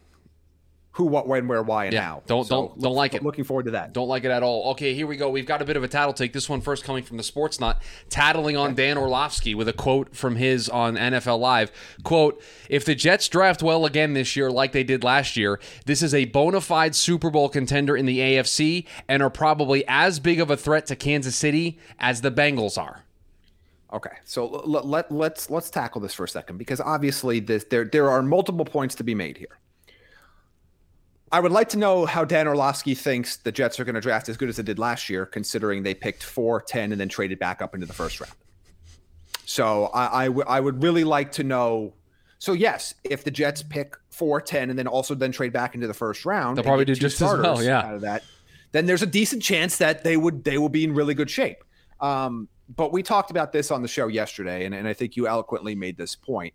who, 0.97 1.05
what, 1.05 1.27
when, 1.27 1.49
where, 1.49 1.63
why, 1.63 1.87
and 1.87 1.95
Yeah, 1.95 2.03
how. 2.03 2.23
don't- 2.27 2.45
So 2.47 2.55
don't- 2.69 2.81
don't 2.83 2.95
like 2.95 3.15
it. 3.15 3.23
Looking 3.23 3.45
forward 3.45 3.65
to 3.65 3.71
that. 3.73 3.95
Don't 3.95 4.09
like 4.09 4.25
it 4.25 4.31
at 4.31 4.43
all. 4.43 4.71
Okay, 4.73 4.93
here 4.93 5.07
we 5.07 5.17
go. 5.17 5.31
We've 5.31 5.47
got 5.47 5.63
a 5.63 5.65
bit 5.65 5.77
of 5.79 5.83
a 5.83 5.89
tattle 5.89 6.13
take. 6.13 6.35
This 6.35 6.49
one 6.51 6.61
first 6.61 6.85
coming 6.85 7.03
from 7.03 7.17
the 7.17 7.23
Sports 7.23 7.59
Nut, 7.59 7.81
tattling 8.11 8.59
on 8.59 8.75
Dan 8.75 8.99
Orlovsky 8.99 9.55
with 9.55 9.69
a 9.69 9.73
quote 9.73 10.15
from 10.15 10.37
his 10.37 10.69
on 10.69 10.97
NFL 10.97 11.39
Live. 11.39 11.73
Quote, 12.05 12.43
if 12.69 12.85
the 12.85 12.95
Jets 12.95 13.27
draft 13.29 13.63
well 13.63 13.87
again 13.87 14.13
this 14.13 14.37
year 14.37 14.51
like 14.51 14.73
they 14.73 14.85
did 14.85 15.03
last 15.03 15.35
year, 15.37 15.59
this 15.87 16.03
is 16.03 16.13
a 16.13 16.27
bona 16.27 16.61
fide 16.61 16.95
Super 16.95 17.31
Bowl 17.31 17.49
contender 17.49 17.97
in 17.97 18.05
the 18.05 18.19
AFC 18.19 18.85
and 19.09 19.23
are 19.23 19.31
probably 19.31 19.85
as 19.89 20.21
big 20.21 20.41
of 20.41 20.51
a 20.51 20.57
threat 20.59 20.85
to 20.87 20.97
Kansas 20.97 21.35
City 21.35 21.79
as 21.99 22.21
the 22.21 22.31
Bengals 22.31 22.77
are. 22.77 23.05
Okay, 23.95 24.17
so 24.25 24.47
let, 24.47 24.87
let 24.87 25.13
let's 25.13 25.51
let's 25.51 25.69
tackle 25.69 26.01
this 26.01 26.15
for 26.15 26.25
a 26.25 26.29
second 26.29 26.57
because 26.57 26.81
obviously 26.81 27.41
this 27.41 27.65
there 27.65 27.85
there 27.85 28.11
are 28.11 28.23
multiple 28.23 28.65
points 28.65 28.95
to 28.95 29.05
be 29.05 29.15
made 29.15 29.37
here. 29.37 29.59
I 31.33 31.41
would 31.41 31.51
like 31.51 31.71
to 31.71 31.79
know 31.79 32.05
how 32.05 32.27
Dan 32.27 32.47
Orlovsky 32.47 32.95
thinks 32.95 33.39
the 33.39 33.51
Jets 33.51 33.81
are 33.81 33.85
going 33.85 33.95
to 33.95 34.03
draft 34.03 34.29
as 34.29 34.37
good 34.37 34.51
as 34.51 34.59
they 34.59 34.63
did 34.63 34.79
last 34.79 35.09
year, 35.09 35.25
considering 35.25 35.83
they 35.83 35.95
picked 35.95 36.23
4, 36.23 36.61
10, 36.61 36.93
and 36.93 37.01
then 37.01 37.09
traded 37.09 37.39
back 37.39 37.63
up 37.63 37.75
into 37.75 37.87
the 37.87 37.95
first 37.95 38.21
round. 38.21 38.35
So 39.47 39.87
I, 39.87 40.25
I, 40.25 40.27
w- 40.27 40.45
I 40.47 40.61
would 40.61 40.83
really 40.83 41.05
like 41.05 41.33
to 41.33 41.45
know. 41.45 41.95
So 42.39 42.53
yes, 42.53 42.95
if 43.03 43.25
the 43.25 43.31
Jets 43.31 43.63
pick 43.63 43.97
4, 44.11 44.43
10, 44.43 44.69
and 44.69 44.79
then 44.79 44.87
also 44.87 45.15
then 45.15 45.33
trade 45.33 45.55
back 45.55 45.75
into 45.75 45.87
the 45.87 45.95
first 45.95 46.27
round, 46.27 46.59
They'll 46.59 46.65
probably 46.65 46.85
do 46.85 46.95
just 46.95 47.17
as 47.17 47.23
well, 47.23 47.43
starters 47.43 47.67
yeah. 47.67 47.79
Out 47.79 47.95
of 47.95 48.01
that, 48.03 48.25
then 48.73 48.85
there's 48.85 49.03
a 49.03 49.07
decent 49.07 49.43
chance 49.43 49.79
that 49.79 50.05
they 50.05 50.19
would 50.19 50.45
they 50.45 50.59
will 50.59 50.69
be 50.69 50.85
in 50.85 50.95
really 50.95 51.15
good 51.15 51.31
shape. 51.31 51.65
Um, 52.01 52.49
but 52.77 52.93
we 52.93 53.03
talked 53.03 53.31
about 53.31 53.53
this 53.53 53.71
on 53.71 53.81
the 53.81 53.89
show 53.89 54.09
yesterday, 54.09 54.67
and, 54.67 54.75
and 54.75 54.87
I 54.87 54.93
think 54.93 55.17
you 55.17 55.27
eloquently 55.27 55.75
made 55.75 55.97
this 55.97 56.15
point. 56.15 56.53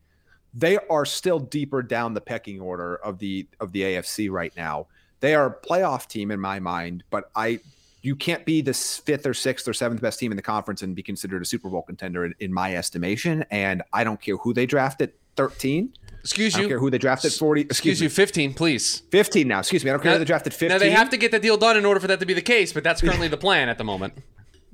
They 0.54 0.78
are 0.90 1.06
still 1.06 1.40
deeper 1.40 1.82
down 1.82 2.14
the 2.14 2.22
pecking 2.22 2.60
order 2.60 2.96
of 2.96 3.20
the 3.20 3.48
of 3.60 3.72
the 3.72 3.82
AFC 3.84 4.30
right 4.30 4.56
now. 4.56 4.88
They 5.20 5.36
are 5.36 5.48
a 5.48 5.68
playoff 5.68 6.08
team 6.08 6.32
in 6.32 6.40
my 6.40 6.60
mind, 6.60 7.04
but 7.10 7.30
I 7.36 7.60
you 8.02 8.16
can't 8.16 8.46
be 8.46 8.62
the 8.62 8.74
fifth 8.74 9.26
or 9.26 9.34
sixth 9.34 9.68
or 9.68 9.74
seventh 9.74 10.02
best 10.02 10.20
team 10.20 10.32
in 10.32 10.36
the 10.36 10.42
conference 10.42 10.82
and 10.82 10.96
be 10.96 11.04
considered 11.04 11.42
a 11.42 11.46
Super 11.46 11.70
Bowl 11.70 11.82
contender 11.82 12.26
in, 12.26 12.36
in 12.40 12.54
my 12.54 12.76
estimation. 12.76 13.44
And 13.52 13.84
I 13.92 14.04
don't 14.04 14.22
care 14.22 14.38
who 14.38 14.54
they 14.54 14.66
drafted 14.66 15.14
13. 15.36 15.94
Excuse 16.22 16.56
I 16.56 16.60
don't 16.60 16.68
care 16.68 16.78
you. 16.78 16.82
who 16.82 16.90
they 16.90 16.98
drafted 16.98 17.34
40. 17.34 17.62
Excuse 17.62 18.02
you, 18.02 18.10
15, 18.10 18.54
please. 18.54 19.04
15 19.12 19.48
now. 19.48 19.60
Excuse 19.60 19.84
me. 19.84 19.90
I 19.92 19.94
don't 19.94 20.02
care 20.02 20.14
who 20.14 20.20
they 20.20 20.26
drafted 20.26 20.54
15. 20.54 20.70
Now 20.70 20.78
they 20.78 20.92
have 20.92 21.10
to 21.10 21.18
get 21.18 21.32
the 21.32 21.40
deal 21.40 21.58
done 21.58 21.78
in 21.78 21.86
order 21.86 22.00
for 22.00 22.08
that 22.08 22.20
to 22.20 22.26
be 22.26 22.34
the 22.34 22.42
case, 22.42 22.74
but 22.74 22.84
that's 22.84 23.02
currently 23.02 23.28
the 23.28 23.38
plan 23.38 23.70
at 23.70 23.78
the 23.78 23.84
moment. 23.84 24.14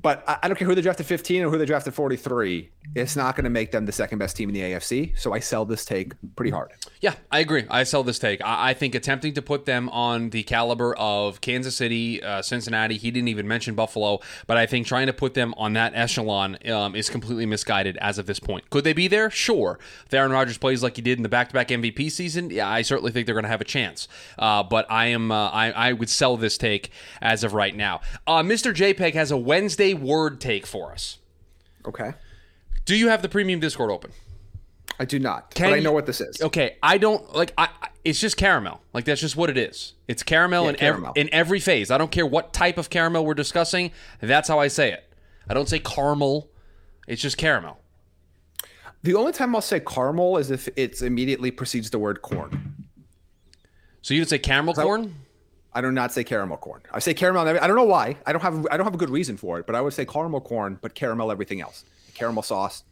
But 0.03 0.23
I, 0.27 0.37
I 0.43 0.47
don't 0.47 0.57
care 0.57 0.67
who 0.67 0.75
they 0.75 0.81
drafted 0.81 1.07
15 1.07 1.43
or 1.43 1.49
who 1.49 1.57
they 1.57 1.65
drafted 1.65 1.93
43. 1.95 2.69
It's 2.93 3.15
not 3.15 3.35
going 3.35 3.45
to 3.45 3.49
make 3.49 3.71
them 3.71 3.85
the 3.85 3.91
second 3.91 4.19
best 4.19 4.35
team 4.35 4.49
in 4.49 4.53
the 4.53 4.61
AFC. 4.61 5.17
So 5.17 5.33
I 5.33 5.39
sell 5.39 5.65
this 5.65 5.85
take 5.85 6.13
pretty 6.35 6.51
hard. 6.51 6.71
Yeah, 6.99 7.15
I 7.31 7.39
agree. 7.39 7.65
I 7.69 7.83
sell 7.83 8.03
this 8.03 8.19
take. 8.19 8.43
I, 8.43 8.69
I 8.69 8.73
think 8.73 8.93
attempting 8.93 9.33
to 9.33 9.41
put 9.41 9.65
them 9.65 9.89
on 9.89 10.29
the 10.29 10.43
caliber 10.43 10.93
of 10.95 11.41
Kansas 11.41 11.75
City, 11.75 12.21
uh, 12.21 12.41
Cincinnati. 12.41 12.97
He 12.97 13.09
didn't 13.11 13.29
even 13.29 13.47
mention 13.47 13.73
Buffalo, 13.75 14.19
but 14.45 14.57
I 14.57 14.65
think 14.65 14.85
trying 14.85 15.07
to 15.07 15.13
put 15.13 15.33
them 15.33 15.53
on 15.57 15.73
that 15.73 15.93
echelon 15.95 16.57
um, 16.69 16.95
is 16.95 17.09
completely 17.09 17.45
misguided 17.45 17.97
as 17.97 18.17
of 18.17 18.25
this 18.25 18.39
point. 18.39 18.69
Could 18.69 18.83
they 18.83 18.93
be 18.93 19.07
there? 19.07 19.29
Sure. 19.31 19.79
If 20.05 20.13
Aaron 20.13 20.31
Rodgers 20.31 20.57
plays 20.57 20.83
like 20.83 20.97
he 20.97 21.01
did 21.01 21.17
in 21.17 21.23
the 21.23 21.29
back-to-back 21.29 21.69
MVP 21.69 22.11
season, 22.11 22.49
yeah, 22.49 22.67
I 22.67 22.81
certainly 22.81 23.11
think 23.11 23.25
they're 23.25 23.35
going 23.35 23.43
to 23.43 23.49
have 23.49 23.61
a 23.61 23.65
chance. 23.65 24.09
Uh, 24.37 24.63
but 24.63 24.85
I 24.91 25.07
am, 25.07 25.31
uh, 25.31 25.49
I, 25.49 25.71
I 25.71 25.93
would 25.93 26.09
sell 26.09 26.35
this 26.35 26.57
take 26.57 26.91
as 27.21 27.45
of 27.45 27.53
right 27.53 27.73
now. 27.73 28.01
Uh, 28.27 28.43
Mr. 28.43 28.73
JPEG 28.73 29.13
has 29.13 29.31
a 29.31 29.37
Wednesday 29.37 29.92
word 29.93 30.39
take 30.41 30.65
for 30.65 30.91
us. 30.91 31.19
Okay. 31.85 32.13
Do 32.85 32.95
you 32.95 33.09
have 33.09 33.21
the 33.21 33.29
premium 33.29 33.59
Discord 33.59 33.91
open? 33.91 34.11
I 34.99 35.05
do 35.05 35.17
not. 35.19 35.53
Can 35.55 35.71
but 35.71 35.75
I 35.77 35.79
know 35.79 35.91
what 35.91 36.05
this 36.05 36.21
is. 36.21 36.41
Okay, 36.41 36.77
I 36.83 36.97
don't 36.97 37.33
like. 37.35 37.53
I, 37.57 37.69
I- 37.81 37.87
it's 38.05 38.19
just 38.19 38.35
caramel. 38.35 38.81
Like 38.93 39.05
that's 39.05 39.21
just 39.21 39.35
what 39.37 39.49
it 39.49 39.57
is. 39.57 39.93
It's 40.09 40.23
caramel 40.23 40.65
Yeah, 40.65 40.69
in 40.71 40.75
caramel. 40.75 41.09
every 41.15 41.21
in 41.21 41.33
every 41.33 41.59
phase. 41.61 41.89
I 41.89 41.97
don't 41.97 42.11
care 42.11 42.25
what 42.25 42.51
type 42.53 42.77
of 42.77 42.89
caramel 42.89 43.25
we're 43.25 43.33
discussing. 43.33 43.91
That's 44.21 44.49
how 44.49 44.59
I 44.59 44.67
say 44.67 44.91
it. 44.91 45.09
I 45.49 45.53
don't 45.53 45.69
say 45.69 45.79
caramel. 45.79 46.49
It's 47.07 47.21
just 47.21 47.37
caramel. 47.37 47.79
The 49.03 49.15
only 49.15 49.31
time 49.33 49.55
I'll 49.55 49.61
say 49.61 49.79
caramel 49.79 50.37
is 50.37 50.51
if 50.51 50.67
it 50.75 51.01
immediately 51.01 51.49
precedes 51.49 51.89
the 51.89 51.99
word 51.99 52.21
corn. 52.21 52.85
So 54.01 54.13
you 54.13 54.21
would 54.21 54.29
say 54.29 54.37
caramel 54.39 54.73
corn? 54.73 55.15
I 55.75 55.81
do 55.81 55.91
not 55.91 56.11
say 56.11 56.23
caramel 56.23 56.57
corn. 56.57 56.81
I 56.91 56.99
say 56.99 57.13
caramel. 57.13 57.47
I 57.47 57.67
don't 57.67 57.75
know 57.75 57.83
why. 57.83 58.17
I 58.25 58.31
don't 58.31 58.41
have. 58.41 58.67
I 58.69 58.77
don't 58.77 58.85
have 58.85 58.93
a 58.93 58.97
good 58.97 59.09
reason 59.09 59.37
for 59.37 59.59
it. 59.59 59.65
But 59.65 59.75
I 59.75 59.81
would 59.81 59.93
say 59.93 60.05
caramel 60.05 60.41
corn, 60.41 60.77
but 60.81 60.93
caramel 60.93 61.31
everything 61.31 61.61
else. 61.61 61.83
Caramel 62.13 62.43
sauce, 62.43 62.83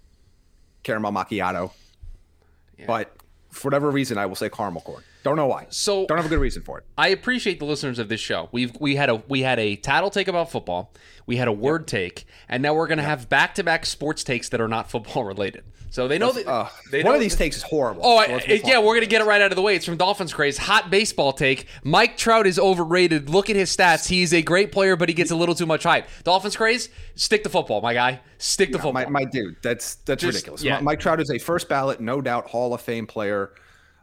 caramel 0.83 1.11
macchiato. 1.11 1.71
But 2.87 3.15
for 3.51 3.67
whatever 3.67 3.91
reason, 3.91 4.17
I 4.17 4.25
will 4.25 4.35
say 4.35 4.49
caramel 4.49 4.81
corn. 4.81 5.03
Don't 5.23 5.35
know 5.35 5.47
why. 5.47 5.67
So- 5.69 6.05
don't 6.07 6.17
have 6.17 6.25
a 6.25 6.29
good 6.29 6.39
reason 6.39 6.63
for 6.63 6.79
it. 6.79 6.85
I 6.97 7.09
appreciate 7.09 7.59
the 7.59 7.65
listeners 7.65 7.99
of 7.99 8.09
this 8.09 8.19
show. 8.21 8.49
We've 8.51 8.75
we 8.79 8.95
had 8.95 9.09
a 9.09 9.15
we 9.27 9.41
had 9.41 9.59
a 9.59 9.75
tattle 9.75 10.09
take 10.09 10.27
about 10.27 10.51
football. 10.51 10.91
We 11.27 11.37
had 11.37 11.47
a 11.47 11.51
word 11.53 11.87
take, 11.87 12.25
and 12.49 12.63
now 12.63 12.73
we're 12.73 12.87
going 12.87 12.97
to 12.97 13.03
have 13.03 13.29
back 13.29 13.55
to 13.55 13.63
back 13.63 13.85
sports 13.85 14.23
takes 14.23 14.49
that 14.49 14.59
are 14.59 14.67
not 14.67 14.89
football 14.89 15.23
related. 15.23 15.63
So 15.91 16.07
they 16.07 16.17
know 16.17 16.31
that 16.31 16.47
Uh, 16.47 16.69
they 16.89 17.03
one 17.03 17.11
know 17.11 17.15
of 17.15 17.21
these 17.21 17.35
takes 17.35 17.57
is 17.57 17.63
horrible. 17.63 18.01
Oh, 18.05 18.23
So 18.25 18.35
it- 18.47 18.65
yeah, 18.65 18.79
we're 18.79 18.93
gonna 18.95 19.05
get 19.07 19.19
it 19.21 19.25
right 19.25 19.41
out 19.41 19.51
of 19.51 19.57
the 19.57 19.61
way. 19.61 19.75
It's 19.75 19.85
from 19.85 19.97
Dolphins 19.97 20.33
craze. 20.33 20.57
Hot 20.57 20.89
baseball 20.89 21.33
take. 21.33 21.67
Mike 21.83 22.15
Trout 22.15 22.47
is 22.47 22.57
overrated. 22.57 23.29
Look 23.29 23.49
at 23.49 23.57
his 23.57 23.75
stats. 23.75 24.07
He's 24.07 24.33
a 24.33 24.41
great 24.41 24.71
player, 24.71 24.95
but 24.95 25.09
he 25.09 25.13
gets 25.13 25.31
a 25.31 25.35
little 25.35 25.53
too 25.53 25.65
much 25.65 25.83
hype. 25.83 26.07
Dolphins 26.23 26.55
craze. 26.55 26.87
Stick 27.15 27.43
to 27.43 27.49
football, 27.49 27.81
my 27.81 27.93
guy. 27.93 28.21
Stick 28.37 28.69
to 28.71 28.77
football. 28.77 28.93
my, 28.93 29.05
my 29.07 29.25
dude, 29.25 29.57
that's 29.61 29.95
that's 30.05 30.21
Just- 30.23 30.33
ridiculous. 30.35 30.63
yeah. 30.63 30.79
Mike 30.79 31.01
Trout 31.01 31.19
is 31.19 31.29
a 31.29 31.37
first 31.37 31.67
ballot, 31.67 31.99
no 31.99 32.21
doubt, 32.21 32.47
Hall 32.47 32.73
of 32.73 32.79
Fame 32.81 33.05
player. 33.05 33.51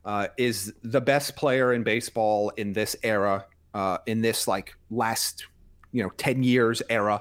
Uh, 0.09 0.29
is 0.38 0.73
the 0.83 1.03
best 1.03 1.37
player 1.37 1.75
in 1.75 1.83
baseball 1.83 2.49
in 2.57 2.73
this 2.73 2.97
era, 3.03 3.44
uh, 3.75 3.99
in 4.07 4.23
this 4.23 4.49
like 4.49 4.75
last, 4.90 5.44
you 5.92 6.03
know, 6.03 6.09
ten 6.16 6.42
years 6.42 6.81
era. 6.88 7.21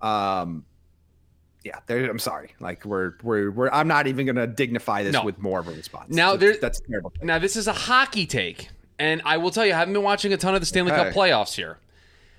Um, 0.00 0.64
yeah, 1.64 1.80
there, 1.86 2.10
I'm 2.10 2.18
sorry. 2.18 2.54
Like 2.60 2.86
we're 2.86 3.12
we're 3.22 3.50
we're. 3.50 3.68
I'm 3.70 3.88
not 3.88 4.06
even 4.06 4.24
gonna 4.24 4.46
dignify 4.46 5.02
this 5.02 5.12
No. 5.12 5.22
with 5.22 5.38
more 5.38 5.60
of 5.60 5.68
a 5.68 5.72
response. 5.72 6.10
Now, 6.14 6.32
That's- 6.36 6.54
there- 6.54 6.60
that's 6.62 6.80
terrible. 6.88 7.12
now 7.22 7.38
this 7.38 7.56
is 7.56 7.66
a 7.66 7.74
hockey 7.74 8.24
take, 8.24 8.70
and 8.98 9.20
I 9.26 9.36
will 9.36 9.50
tell 9.50 9.66
you, 9.66 9.74
I 9.74 9.76
haven't 9.76 9.92
been 9.92 10.02
watching 10.02 10.32
a 10.32 10.38
ton 10.38 10.54
of 10.54 10.60
the 10.62 10.66
Stanley 10.66 10.92
Cup 10.92 11.08
playoffs 11.12 11.54
here. 11.56 11.76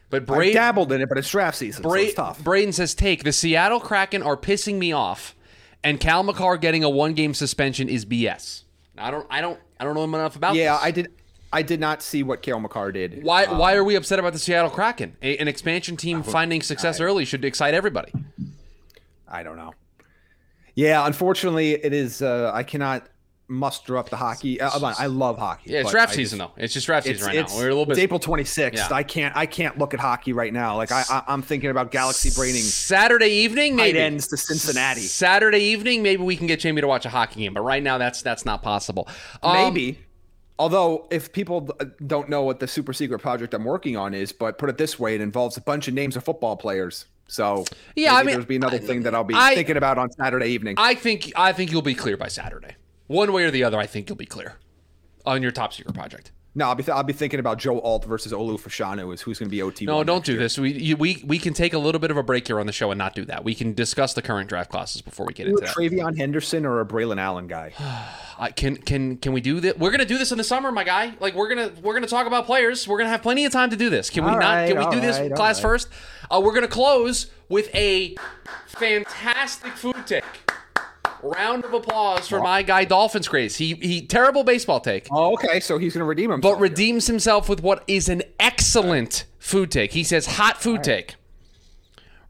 But 0.09 0.27
I 0.31 0.51
dabbled 0.51 0.91
in 0.93 1.01
it, 1.01 1.09
but 1.09 1.19
it's 1.19 1.29
draft 1.29 1.57
season, 1.57 1.83
so 1.83 1.93
it's 1.93 2.15
tough. 2.15 2.43
Braden 2.43 2.73
says, 2.73 2.95
"Take 2.95 3.23
the 3.23 3.31
Seattle 3.31 3.79
Kraken 3.79 4.23
are 4.23 4.35
pissing 4.37 4.79
me 4.79 4.91
off, 4.93 5.35
and 5.83 5.99
Cale 5.99 6.23
Makar 6.23 6.57
getting 6.57 6.83
a 6.83 6.89
one 6.89 7.13
game 7.13 7.35
suspension 7.35 7.87
is 7.87 8.03
BS." 8.03 8.63
I 8.97 9.11
don't, 9.11 9.27
I 9.29 9.41
don't, 9.41 9.59
I 9.79 9.83
don't 9.83 9.95
know 9.95 10.03
enough 10.03 10.35
about. 10.35 10.55
yeah, 10.55 10.73
this. 10.73 10.83
I 10.83 10.91
did. 10.91 11.11
I 11.53 11.61
did 11.61 11.79
not 11.79 12.01
see 12.01 12.21
what 12.23 12.41
Cale 12.41 12.59
Makar 12.59 12.91
did. 12.91 13.23
Why? 13.23 13.45
Um, 13.45 13.57
why 13.57 13.75
are 13.75 13.83
we 13.83 13.95
upset 13.95 14.19
about 14.19 14.33
the 14.33 14.39
Seattle 14.39 14.69
Kraken? 14.69 15.15
A, 15.21 15.37
an 15.37 15.47
expansion 15.47 15.95
team 15.95 16.21
finding 16.23 16.61
success 16.61 16.99
early 16.99 17.23
should 17.25 17.45
excite 17.45 17.73
everybody. 17.73 18.11
I 19.27 19.43
don't 19.43 19.57
know. 19.57 19.73
Yeah, 20.75 21.05
unfortunately, 21.05 21.71
it 21.71 21.93
is. 21.93 22.21
Uh, 22.21 22.51
I 22.53 22.63
cannot 22.63 23.07
muster 23.47 23.97
up 23.97 24.09
the 24.09 24.17
hockey. 24.17 24.59
Uh, 24.59 24.69
I 24.97 25.05
love 25.07 25.37
hockey. 25.37 25.71
Yeah, 25.71 25.81
it's 25.81 25.91
draft 25.91 26.13
I 26.13 26.15
season 26.15 26.39
just- 26.39 26.55
though. 26.55 26.61
It's 26.63 26.73
just 26.73 26.85
draft 26.85 27.05
season 27.05 27.25
right 27.27 27.35
now. 27.47 27.55
We're 27.55 27.69
a 27.69 27.75
little 27.75 27.91
it's. 27.91 27.99
April 27.99 28.19
26th. 28.19 28.73
Yeah. 28.75 28.87
I 28.91 29.03
can't. 29.03 29.35
I 29.35 29.45
can't 29.45 29.77
look 29.77 29.93
at 29.93 29.99
hockey 29.99 30.33
right 30.33 30.51
now. 30.53 30.75
Like 30.77 30.91
I, 30.91 31.03
I 31.09 31.23
I'm 31.27 31.41
thinking 31.41 31.69
about 31.69 31.91
Galaxy 31.91 32.29
braining 32.35 32.61
Saturday 32.61 33.27
evening, 33.29 33.77
tight 33.77 33.83
maybe. 33.83 33.99
ends 33.99 34.27
to 34.29 34.37
Cincinnati. 34.37 35.01
Saturday 35.01 35.59
evening, 35.59 36.01
maybe 36.03 36.23
we 36.23 36.35
can 36.35 36.47
get 36.47 36.61
Jaime 36.63 36.81
to 36.81 36.87
watch 36.87 37.05
a 37.05 37.09
hockey 37.09 37.41
game. 37.41 37.53
But 37.53 37.61
right 37.61 37.83
now, 37.83 37.97
that's 37.97 38.21
that's 38.21 38.45
not 38.45 38.61
possible. 38.63 39.07
Um, 39.43 39.53
Maybe. 39.73 39.99
Although, 40.57 41.05
if 41.11 41.33
people 41.33 41.69
don't 42.07 42.29
know 42.29 42.43
what 42.43 42.61
the 42.61 42.67
super 42.67 42.93
secret 42.93 43.19
project 43.19 43.53
I'm 43.53 43.65
working 43.65 43.97
on 43.97 44.13
is, 44.13 44.31
but 44.31 44.57
put 44.57 44.69
it 44.69 44.77
this 44.77 44.97
way, 44.97 45.13
it 45.15 45.19
involves 45.19 45.57
a 45.57 45.61
bunch 45.61 45.89
of 45.89 45.93
names 45.93 46.15
of 46.15 46.23
football 46.23 46.55
players. 46.55 47.05
So 47.27 47.65
Yeah, 47.95 48.11
maybe 48.13 48.15
I 48.15 48.23
mean, 48.23 48.33
there's 48.35 48.45
be 48.45 48.55
another 48.55 48.77
thing 48.77 49.03
that 49.03 49.13
I'll 49.13 49.25
be 49.25 49.33
I- 49.35 49.53
thinking 49.55 49.75
about 49.75 49.97
on 49.97 50.09
Saturday 50.11 50.47
evening. 50.51 50.75
I 50.77 50.95
think 50.95 51.33
I 51.35 51.51
think 51.51 51.71
you'll 51.73 51.81
be 51.81 51.93
clear 51.95 52.15
by 52.15 52.29
Saturday, 52.29 52.75
one 53.07 53.31
way 53.33 53.43
or 53.43 53.51
the 53.51 53.63
other. 53.63 53.77
I 53.77 53.85
think 53.87 54.09
you'll 54.09 54.15
be 54.15 54.25
clear 54.25 54.55
on 55.25 55.41
your 55.41 55.51
top 55.51 55.73
secret 55.73 55.93
project. 55.93 56.31
No, 56.57 56.67
I'll 56.69 56.75
be 56.75 56.83
th- 56.83 56.95
I'll 56.95 57.03
be 57.03 57.11
thinking 57.11 57.41
about 57.41 57.59
Joe 57.59 57.81
Alt 57.81 58.05
versus 58.05 58.31
Olu 58.31 58.57
Fashanu 58.57 59.13
is 59.13 59.21
who's 59.21 59.39
going 59.39 59.49
to 59.49 59.51
be 59.51 59.61
OT. 59.61 59.85
No, 59.85 60.05
don't 60.05 60.23
do 60.23 60.37
this. 60.37 60.57
We 60.57 60.71
you, 60.71 60.95
we 60.95 61.21
we 61.27 61.37
can 61.37 61.53
take 61.53 61.73
a 61.73 61.77
little 61.77 61.99
bit 61.99 62.11
of 62.11 62.17
a 62.17 62.23
break 62.23 62.47
here 62.47 62.61
on 62.61 62.65
the 62.65 62.71
show 62.71 62.91
and 62.91 62.97
not 62.97 63.13
do 63.13 63.25
that. 63.25 63.43
We 63.43 63.53
can 63.53 63.73
discuss 63.73 64.13
the 64.13 64.21
current 64.21 64.47
draft 64.47 64.71
classes 64.71 65.01
before 65.01 65.25
we 65.25 65.33
get 65.33 65.47
into 65.47 65.59
that. 65.59 65.75
TreVeyon 65.75 66.17
Henderson 66.17 66.65
or 66.65 66.79
a 66.79 66.85
Braelon 66.85 67.19
Allen 67.19 67.47
guy. 67.47 67.73
I 68.39 68.51
can 68.51 68.77
can 68.77 69.17
can 69.17 69.33
we 69.33 69.41
do 69.41 69.59
that? 69.59 69.79
We're 69.79 69.91
gonna 69.91 70.05
do 70.05 70.17
this 70.17 70.31
in 70.31 70.37
the 70.37 70.45
summer, 70.45 70.71
my 70.71 70.85
guy. 70.85 71.13
Like 71.19 71.35
we're 71.35 71.49
gonna 71.49 71.73
we're 71.81 71.93
gonna 71.93 72.07
talk 72.07 72.25
about 72.25 72.45
players. 72.45 72.87
We're 72.87 72.99
gonna 72.99 73.09
have 73.09 73.21
plenty 73.21 73.43
of 73.43 73.51
time 73.51 73.69
to 73.71 73.75
do 73.75 73.89
this. 73.89 74.09
Can 74.09 74.23
we 74.23 74.29
All 74.31 74.39
not? 74.39 74.45
right, 74.45 74.71
Can 74.73 74.79
we 74.79 74.95
do 74.95 75.01
this 75.01 75.19
right, 75.19 75.33
class 75.33 75.57
right. 75.57 75.69
first? 75.69 75.89
Uh, 76.31 76.39
we're 76.41 76.53
gonna 76.53 76.69
close 76.69 77.29
with 77.49 77.69
a 77.75 78.15
fantastic 78.67 79.73
food 79.73 80.07
take. 80.07 80.23
Round 81.25 81.65
of 81.65 81.73
applause 81.73 82.27
for 82.27 82.39
my 82.39 82.61
guy 82.61 82.85
Dolphins 82.85 83.27
Grace. 83.27 83.55
He 83.57 83.73
he 83.75 84.05
terrible 84.05 84.43
baseball 84.43 84.79
take, 84.79 85.07
Oh, 85.11 85.33
okay. 85.33 85.59
So 85.59 85.77
he's 85.77 85.93
going 85.93 85.99
to 86.01 86.05
redeem 86.05 86.29
himself. 86.29 86.53
but 86.55 86.61
redeems 86.61 87.07
himself 87.07 87.49
with 87.49 87.63
what 87.63 87.83
is 87.87 88.09
an 88.09 88.21
excellent 88.39 89.25
food 89.39 89.71
take. 89.71 89.91
He 89.93 90.03
says 90.03 90.25
hot 90.25 90.61
food 90.61 90.83
take. 90.83 91.15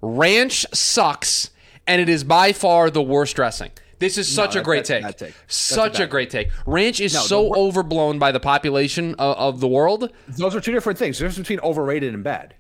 Ranch 0.02 0.66
sucks, 0.74 1.50
and 1.88 2.02
it 2.02 2.10
is 2.10 2.24
by 2.24 2.54
far 2.54 2.90
the 2.90 3.02
worst 3.02 3.36
dressing. 3.36 3.72
This 4.00 4.18
is 4.18 4.34
such 4.34 4.56
a 4.56 4.62
great 4.62 4.86
take. 4.86 5.06
take. 5.18 5.34
Such 5.48 6.00
a 6.00 6.04
a, 6.04 6.08
great 6.08 6.30
take. 6.30 6.50
Ranch 6.66 7.00
is 7.00 7.14
No, 7.14 7.22
so 7.22 7.44
wor- 7.44 7.58
overblown 7.58 8.20
by 8.20 8.32
the 8.32 8.42
population 8.42 9.16
of, 9.16 9.38
of 9.38 9.60
the 9.62 9.68
world. 9.68 10.12
Those 10.28 10.54
are 10.56 10.60
two 10.62 10.74
different 10.74 11.00
things. 11.00 11.18
There's 11.18 11.38
between 11.38 11.60
overrated 11.62 12.14
and 12.14 12.24
bad. 12.24 12.56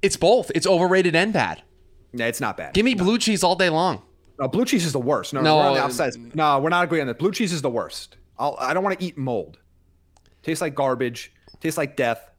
It's 0.00 0.16
both. 0.16 0.52
It's 0.54 0.66
overrated 0.66 1.14
and 1.16 1.32
bad. 1.32 1.62
Yeah, 2.12 2.26
it's 2.26 2.40
not 2.40 2.56
bad. 2.56 2.72
Give 2.74 2.84
me 2.84 2.94
blue 2.94 3.18
cheese 3.18 3.42
all 3.42 3.56
day 3.56 3.68
long. 3.68 4.02
No, 4.38 4.48
blue 4.48 4.64
cheese 4.64 4.84
is 4.84 4.92
the 4.92 4.98
worst. 5.00 5.32
No, 5.32 5.40
No, 5.40 5.56
we're. 5.56 6.10
No, 6.34 6.58
we're 6.60 6.68
not 6.68 6.84
agreeing 6.84 7.02
on 7.02 7.06
that. 7.08 7.18
Blue 7.18 7.30
cheese 7.32 7.52
is 7.52 7.62
the 7.62 7.70
worst. 7.70 8.16
I'll, 8.38 8.56
I 8.58 8.74
don't 8.74 8.82
want 8.82 8.98
to 8.98 9.04
eat 9.04 9.16
mold. 9.16 9.58
Tastes 10.42 10.60
like 10.60 10.74
garbage. 10.74 11.32
Tastes 11.60 11.78
like 11.78 11.96
death. 11.96 12.30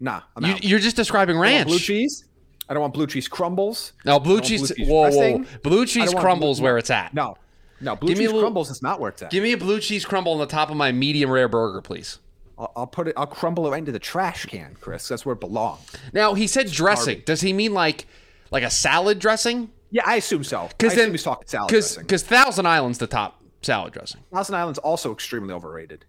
Nah, 0.00 0.22
I'm 0.36 0.44
You, 0.44 0.52
out. 0.54 0.64
you're 0.64 0.78
just 0.80 0.96
describing 0.96 1.38
ranch. 1.38 1.68
blue 1.68 1.78
cheese. 1.78 2.24
I 2.68 2.74
don't 2.74 2.80
want 2.80 2.94
blue 2.94 3.06
cheese 3.06 3.28
crumbles. 3.28 3.92
No, 4.04 4.18
blue 4.18 4.40
cheese. 4.40 4.60
blue 4.72 4.76
cheese 4.76 4.88
whoa, 4.88 5.10
whoa, 5.10 5.44
Blue 5.62 5.86
cheese 5.86 6.12
crumbles 6.12 6.58
blue- 6.58 6.64
where 6.64 6.78
it's 6.78 6.90
at. 6.90 7.14
No, 7.14 7.36
no, 7.80 7.94
blue 7.94 8.08
Give 8.08 8.18
cheese 8.18 8.26
little- 8.26 8.40
crumbles 8.42 8.70
is 8.70 8.82
not 8.82 8.98
where 9.00 9.10
it's 9.10 9.22
at. 9.22 9.30
Give 9.30 9.42
me 9.44 9.52
a 9.52 9.56
blue 9.56 9.78
cheese 9.80 10.04
crumble 10.04 10.32
on 10.32 10.38
the 10.38 10.46
top 10.46 10.70
of 10.70 10.76
my 10.76 10.90
medium 10.92 11.30
rare 11.30 11.48
burger, 11.48 11.80
please. 11.80 12.18
I'll, 12.58 12.72
I'll 12.74 12.86
put 12.86 13.06
it. 13.08 13.14
I'll 13.16 13.26
crumble 13.26 13.66
it 13.66 13.70
right 13.70 13.78
into 13.78 13.92
the 13.92 13.98
trash 14.00 14.46
can, 14.46 14.76
Chris. 14.80 15.06
That's 15.08 15.24
where 15.24 15.34
it 15.34 15.40
belongs. 15.40 15.80
Now 16.12 16.34
he 16.34 16.46
said 16.48 16.70
dressing. 16.70 17.22
Does 17.24 17.40
he 17.42 17.52
mean 17.52 17.72
like 17.72 18.06
like 18.50 18.64
a 18.64 18.70
salad 18.70 19.18
dressing? 19.20 19.70
Yeah, 19.90 20.02
I 20.06 20.16
assume 20.16 20.44
so. 20.44 20.68
Because 20.76 20.94
then 20.94 21.10
he's 21.12 21.22
talking 21.22 21.46
salad 21.46 21.68
because 21.68 21.86
dressing. 21.94 22.02
because 22.04 22.22
Thousand 22.24 22.66
Island's 22.66 22.98
the 22.98 23.06
top 23.06 23.42
salad 23.62 23.92
dressing. 23.92 24.20
Thousand 24.32 24.54
Island's 24.56 24.78
also 24.80 25.12
extremely 25.12 25.52
overrated. 25.54 26.04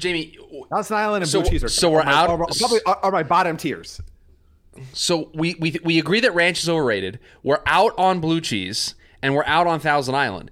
Jaime, 0.00 0.36
Thousand 0.70 0.96
Island 0.96 1.22
and 1.24 1.30
So- 1.30 1.40
blue 1.40 1.50
cheese 1.50 1.64
are 1.64 1.68
so 1.68 1.90
we're 1.90 2.00
are 2.00 2.04
my, 2.04 2.12
out- 2.12 2.30
Are, 2.30 2.42
are 2.42 2.46
probably 2.58 2.80
are, 2.86 2.98
are 3.04 3.10
my 3.10 3.22
bottom 3.24 3.56
tiers. 3.56 4.00
so 4.92 5.30
we 5.34 5.56
we 5.58 5.76
we 5.82 5.98
agree 5.98 6.20
that 6.20 6.34
ranch 6.34 6.62
is 6.62 6.68
overrated. 6.68 7.18
We're 7.42 7.60
out 7.66 7.94
on 7.98 8.20
blue 8.20 8.40
cheese 8.40 8.94
and 9.22 9.34
we're 9.34 9.44
out 9.46 9.66
on 9.66 9.80
Thousand 9.80 10.14
Island. 10.14 10.50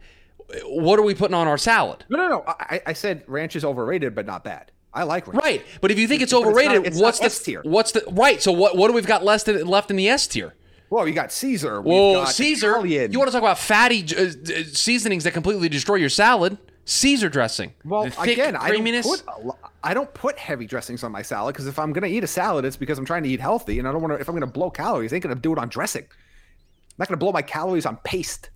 What 0.64 0.98
are 0.98 1.02
we 1.02 1.14
putting 1.14 1.35
on 1.35 1.46
our 1.48 1.59
salad? 1.59 2.04
No, 2.09 2.18
no, 2.18 2.28
no. 2.28 2.44
I, 2.46 2.80
I 2.87 2.92
said 2.92 3.22
ranch 3.26 3.56
is 3.56 3.64
overrated, 3.64 4.14
but 4.14 4.26
not 4.26 4.42
bad. 4.44 4.70
I 4.94 5.02
like 5.02 5.26
ranch. 5.28 5.42
Right, 5.42 5.64
but 5.80 5.90
if 5.90 5.98
you 5.98 6.09
think 6.09 6.22
it's 6.22 6.32
But 6.32 6.38
it's 6.38 6.46
not- 6.46 6.50
overrated, 6.50 6.87
it's 6.87 7.00
what's 7.00 7.18
the 7.20 7.26
S 7.26 7.38
tier. 7.40 7.62
what's 7.64 7.92
the 7.92 8.02
right? 8.11 8.42
So 8.42 8.50
what 8.50 8.76
what 8.76 8.88
do 8.88 8.94
we've 8.94 9.06
got 9.06 9.22
left 9.22 9.46
in, 9.46 9.64
left 9.66 9.90
in 9.90 9.96
the 9.96 10.09
S 10.09 10.26
tier? 10.26 10.54
Well, 10.88 11.09
you 11.09 11.14
got 11.14 11.33
Caesar. 11.33 11.83
got 11.83 12.29
Caesar! 12.29 12.72
Italian. 12.72 13.12
You 13.12 13.18
want 13.18 13.29
to 13.29 13.33
talk 13.33 13.42
about 13.42 13.59
fatty 13.59 14.05
uh, 14.16 14.22
uh, 14.22 14.64
seasonings 14.72 15.25
that 15.25 15.33
completely 15.33 15.68
destroy 15.68 15.96
your 15.96 16.09
salad? 16.09 16.59
Caesar 16.85 17.29
dressing. 17.29 17.75
Well, 17.85 18.09
thick 18.09 18.38
again, 18.38 18.55
I 18.55 18.70
don't 18.70 19.03
put 19.03 19.25
I 19.83 19.92
don't 19.92 20.12
put 20.14 20.38
heavy 20.38 20.66
dressings 20.66 21.03
on 21.03 21.11
my 21.11 21.22
salad 21.22 21.55
because 21.55 21.66
if 21.66 21.81
I'm 21.81 21.92
gonna 21.92 22.07
eat 22.07 22.22
a 22.22 22.29
salad, 22.29 22.64
it's 22.64 22.77
because 22.77 22.96
I'm 22.96 23.05
trying 23.05 23.25
to 23.25 23.29
eat 23.29 23.40
healthy, 23.40 23.81
and 23.81 23.88
I 23.88 23.92
don't 23.92 24.01
want 24.01 24.14
to. 24.14 24.20
If 24.20 24.29
I'm 24.29 24.37
gonna 24.37 24.46
blow 24.46 24.70
calories, 24.70 25.12
I 25.12 25.16
ain't 25.16 25.25
gonna 25.25 25.35
do 25.35 25.53
it 25.53 25.59
on 25.59 25.68
dressing. 25.68 26.05
I'm 26.05 26.96
not 26.99 27.09
gonna 27.09 27.18
blow 27.18 27.33
my 27.33 27.42
calories 27.42 27.87
on 27.87 27.96
paste. 27.99 28.51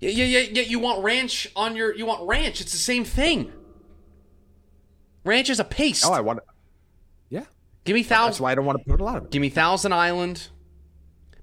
yeah, 0.00 0.10
yeah, 0.10 0.24
yeah, 0.24 0.48
yeah. 0.50 0.62
You 0.62 0.80
want 0.80 1.04
ranch 1.04 1.48
on 1.54 1.76
your. 1.76 1.94
You 1.94 2.06
want 2.06 2.26
ranch. 2.26 2.60
It's 2.60 2.72
the 2.72 2.78
same 2.78 3.04
thing. 3.04 3.52
Ranch 5.24 5.48
is 5.48 5.60
a 5.60 5.64
paste. 5.64 6.04
Oh, 6.04 6.12
I 6.12 6.20
want. 6.20 6.40
Yeah, 7.30 7.44
give 7.84 7.94
me 7.94 8.02
thousand. 8.02 8.30
that's 8.30 8.40
why 8.40 8.50
I 8.50 8.54
don't 8.56 8.66
want 8.66 8.78
to 8.78 8.90
put 8.90 9.00
a 9.00 9.04
lot 9.04 9.16
of 9.16 9.24
it. 9.26 9.30
Give 9.30 9.40
me 9.40 9.48
Thousand 9.48 9.92
Island. 9.92 10.48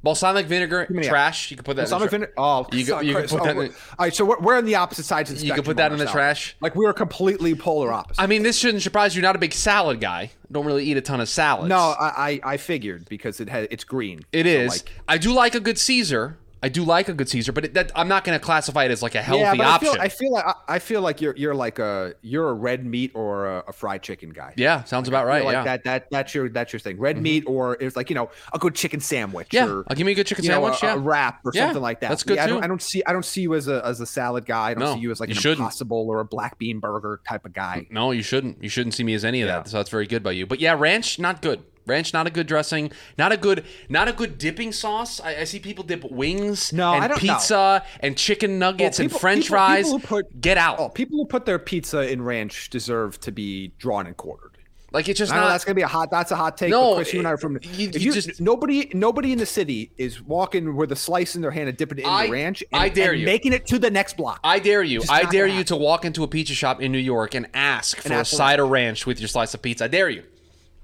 Balsamic 0.06 0.46
vinegar, 0.46 0.88
trash. 1.04 1.52
You 1.52 1.58
can 1.58 1.64
put 1.66 1.76
that. 1.76 1.82
in 1.84 1.90
the 1.90 1.96
Balsamic 1.96 2.10
tra- 2.10 2.20
vinegar. 2.20 2.34
Oh, 2.38 2.66
You 2.72 2.86
can- 2.86 3.06
you 3.06 3.14
can 3.16 3.28
put 3.28 3.42
oh, 3.42 3.44
that 3.44 3.58
in 3.58 3.64
all 3.68 3.74
right, 4.00 4.16
so 4.16 4.24
we're, 4.24 4.40
we're 4.40 4.56
on 4.58 4.64
the 4.66 4.76
opposite 4.76 5.04
sides 5.04 5.30
of 5.30 5.36
the 5.36 5.40
spectrum. 5.42 5.58
You 5.58 5.62
can 5.64 5.66
put 5.66 5.78
that 5.78 5.92
in 5.92 5.98
the 5.98 6.06
trash. 6.06 6.56
Like 6.62 6.76
we 6.76 6.86
are 6.86 6.94
completely 6.94 7.56
polar 7.56 7.92
opposites. 7.92 8.20
I 8.20 8.28
mean, 8.28 8.44
this 8.44 8.58
shouldn't 8.58 8.84
surprise 8.84 9.14
you. 9.16 9.22
You're 9.22 9.28
not 9.30 9.36
a 9.36 9.40
big 9.40 9.52
salad 9.54 10.00
guy. 10.00 10.32
Don't 10.52 10.66
really 10.66 10.86
eat 10.86 10.96
a 10.96 11.02
ton 11.02 11.20
of 11.20 11.28
salads. 11.28 11.68
no, 11.68 11.78
I, 12.00 12.40
I 12.46 12.54
I 12.54 12.58
figured 12.58 13.10
because 13.10 13.42
it 13.42 13.50
has 13.50 13.68
it's 13.72 13.84
green. 13.84 14.24
It 14.32 14.46
So, 14.46 14.50
is. 14.50 14.70
like- 14.70 14.92
I 15.08 15.18
do 15.18 15.34
like 15.34 15.56
a 15.56 15.60
good 15.60 15.78
Caesar. 15.78 16.38
I 16.64 16.70
do 16.70 16.84
like 16.84 17.10
a 17.10 17.14
good 17.14 17.30
Caesar, 17.30 17.52
but 17.52 17.66
it, 17.66 17.74
that, 17.76 17.92
I'm 17.96 18.08
not 18.08 18.24
going 18.24 18.38
to 18.38 18.44
classify 18.44 18.86
it 18.86 18.92
as 18.92 19.04
like 19.04 19.14
a 19.14 19.22
healthy 19.22 19.58
yeah, 19.58 19.68
option. 19.68 19.90
I 19.90 19.94
feel, 19.94 20.02
I 20.02 20.10
feel 20.10 20.32
like 20.32 20.46
I, 20.46 20.54
I 20.68 20.80
feel 20.80 21.02
like 21.02 21.22
you're 21.22 21.36
you're 21.36 21.54
like 21.54 21.78
a 21.80 22.16
you're 22.22 22.50
a 22.50 22.54
red 22.54 22.86
meat 22.86 23.12
or 23.14 23.46
a, 23.46 23.64
a 23.68 23.74
fried 23.74 24.02
chicken 24.02 24.30
guy. 24.32 24.54
yeah, 24.58 24.84
sounds 24.84 25.08
about 25.08 25.26
right. 25.28 25.44
Like 25.46 25.54
yeah. 25.54 25.60
Mm-hmm. 25.60 25.66
that 25.66 25.84
that 25.84 26.08
that's 26.10 26.34
your 26.34 26.50
that's 26.50 26.74
your 26.74 26.80
thing. 26.80 26.98
Red 26.98 27.22
meat 27.22 27.44
or 27.46 27.78
it's 27.80 27.96
like 27.96 28.10
you 28.10 28.16
know 28.16 28.30
a 28.54 28.58
good 28.58 28.74
chicken 28.74 29.00
sandwich. 29.00 29.50
Yeah, 29.52 29.68
or, 29.68 29.84
I'll 29.88 29.96
give 29.96 30.06
me 30.06 30.14
a 30.14 30.16
good 30.16 30.28
chicken 30.28 30.44
you 30.44 30.50
know, 30.50 30.62
sandwich. 30.62 30.84
a, 30.84 30.86
yeah, 30.88 30.94
a 30.96 30.98
wrap 30.98 31.42
or 31.46 31.52
Yeah, 31.54 31.66
something 31.66 31.82
like 31.84 32.00
that. 32.00 32.10
that's 32.10 32.24
good 32.24 32.38
Yeah, 32.38 32.46
I 32.46 32.48
don't, 32.48 32.58
too. 32.60 32.64
I 32.64 32.68
don't 32.68 32.82
see 32.82 33.04
I 33.06 33.14
don't 33.14 33.26
see 33.26 33.42
you 33.42 33.54
as 33.54 33.68
a 33.68 33.86
as 33.86 34.02
a 34.02 34.06
salad 34.06 34.46
guy. 34.46 34.72
I 34.72 34.74
don't 34.74 34.84
No, 34.84 34.94
see 34.96 35.02
you 35.02 35.12
as 35.12 35.20
like 35.20 35.30
you 35.30 35.36
an 35.36 35.42
shouldn't. 35.42 35.60
impossible 35.60 36.08
or 36.10 36.20
a 36.20 36.26
black 36.26 36.58
bean 36.58 36.80
burger 36.80 37.22
type 37.28 37.46
of 37.46 37.54
guy. 37.54 37.86
no, 37.92 38.12
you 38.12 38.24
shouldn't. 38.24 38.64
You 38.64 38.70
shouldn't 38.70 38.96
see 38.96 39.04
me 39.04 39.14
as 39.14 39.24
any 39.24 39.42
of 39.42 39.48
that. 39.48 39.68
So 39.68 39.78
that's 39.78 39.90
very 39.90 40.08
good 40.08 40.24
by 40.24 40.32
you. 40.32 40.46
But 40.48 40.60
yeah, 40.60 40.76
ranch 40.78 41.20
not 41.20 41.42
good. 41.42 41.64
Ranch 41.86 42.14
not 42.14 42.26
a 42.26 42.30
good 42.32 42.48
dressing. 42.48 42.92
Not 43.18 43.32
a 43.32 43.38
good. 43.38 43.64
Not 43.90 44.08
a 44.08 44.14
good 44.14 44.38
dipping 44.38 44.72
sauce. 44.72 45.20
I, 45.20 45.38
I 45.42 45.44
see 45.44 45.60
people 45.60 45.84
dip 45.84 46.04
wings 46.12 46.74
No, 46.74 46.94
and 46.94 47.04
I 47.04 47.08
don't 47.08 47.24
know. 47.24 47.34
pizza 47.36 47.84
and 48.00 48.18
chicken 48.18 48.58
nuggets 48.58 49.00
oh, 49.00 49.04
people- 49.04 49.16
and 49.16 49.22
French 49.22 49.44
people- 49.46 49.56
fries. 49.58 49.86
people 49.86 50.00
who 50.00 50.08
put- 50.08 50.42
Get 50.42 50.58
out. 50.58 50.80
Oh, 50.80 50.90
people 50.90 51.18
who 51.20 51.26
put 51.26 51.46
their 51.46 51.60
pizza 51.60 52.12
in 52.12 52.22
ranch 52.24 52.70
deserve 52.72 53.20
to 53.22 53.32
be 53.32 53.70
drawn 53.78 54.08
and 54.08 54.18
quartered. 54.18 54.52
like 54.92 55.10
it's 55.10 55.20
just 55.20 55.32
not. 55.32 55.48
that's 55.50 55.66
gonna 55.66 55.76
be 55.76 55.82
a 55.82 55.88
hot. 55.88 56.10
That's 56.10 56.32
a 56.32 56.36
hot 56.36 56.58
take. 56.58 56.70
No, 56.72 56.96
Chris, 56.96 57.12
you 57.14 57.20
and 57.20 57.28
I 57.28 57.32
are 57.32 57.38
from. 57.38 57.60
you- 57.62 57.90
you 57.90 58.00
you, 58.00 58.14
just- 58.14 58.40
nobody, 58.42 58.90
nobody 58.94 59.32
in 59.34 59.38
the 59.38 59.46
city 59.46 59.92
is 59.98 60.22
walking 60.22 60.76
with 60.76 60.92
a 60.92 60.96
slice 60.96 61.36
in 61.36 61.42
their 61.42 61.52
hand 61.52 61.70
and 61.70 61.78
dipping 61.78 62.00
it 62.00 62.06
in 62.06 62.10
I- 62.10 62.26
the 62.28 62.32
ranch. 62.32 62.64
And, 62.72 62.82
I 62.82 62.90
dare 62.90 63.14
you. 63.14 63.26
making 63.28 63.54
it 63.54 63.68
to 63.68 63.78
the 63.78 63.92
next 63.92 64.18
block. 64.18 64.40
I 64.44 64.58
dare 64.60 64.82
you. 64.84 65.02
Just 65.02 65.12
I 65.12 65.24
dare 65.30 65.46
you 65.48 65.64
to 65.66 65.76
walk 65.76 66.04
into 66.06 66.24
a 66.24 66.28
pizza 66.28 66.54
shop 66.54 66.82
in 66.82 66.92
New 66.92 66.98
York 66.98 67.36
and 67.36 67.48
ask 67.54 67.98
for 67.98 68.14
a 68.14 68.26
side 68.26 68.60
of 68.60 68.70
ranch 68.70 69.06
with 69.06 69.20
your 69.20 69.28
slice 69.28 69.54
of 69.54 69.62
pizza. 69.62 69.84
I 69.86 69.88
dare 69.88 70.10
you. 70.10 70.24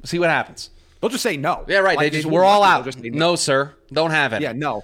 See 0.03 0.19
what 0.19 0.29
happens. 0.29 0.69
They'll 1.01 1.09
just 1.09 1.23
say 1.23 1.35
no. 1.35 1.65
Yeah, 1.67 1.79
right. 1.79 1.97
Like, 1.97 2.11
they 2.11 2.17
just 2.21 2.29
we're 2.31 2.43
all 2.43 2.63
out. 2.63 2.85
just 2.85 2.99
No, 2.99 3.35
sir, 3.35 3.73
don't 3.91 4.11
have 4.11 4.33
it. 4.33 4.41
Yeah, 4.41 4.53
no. 4.53 4.83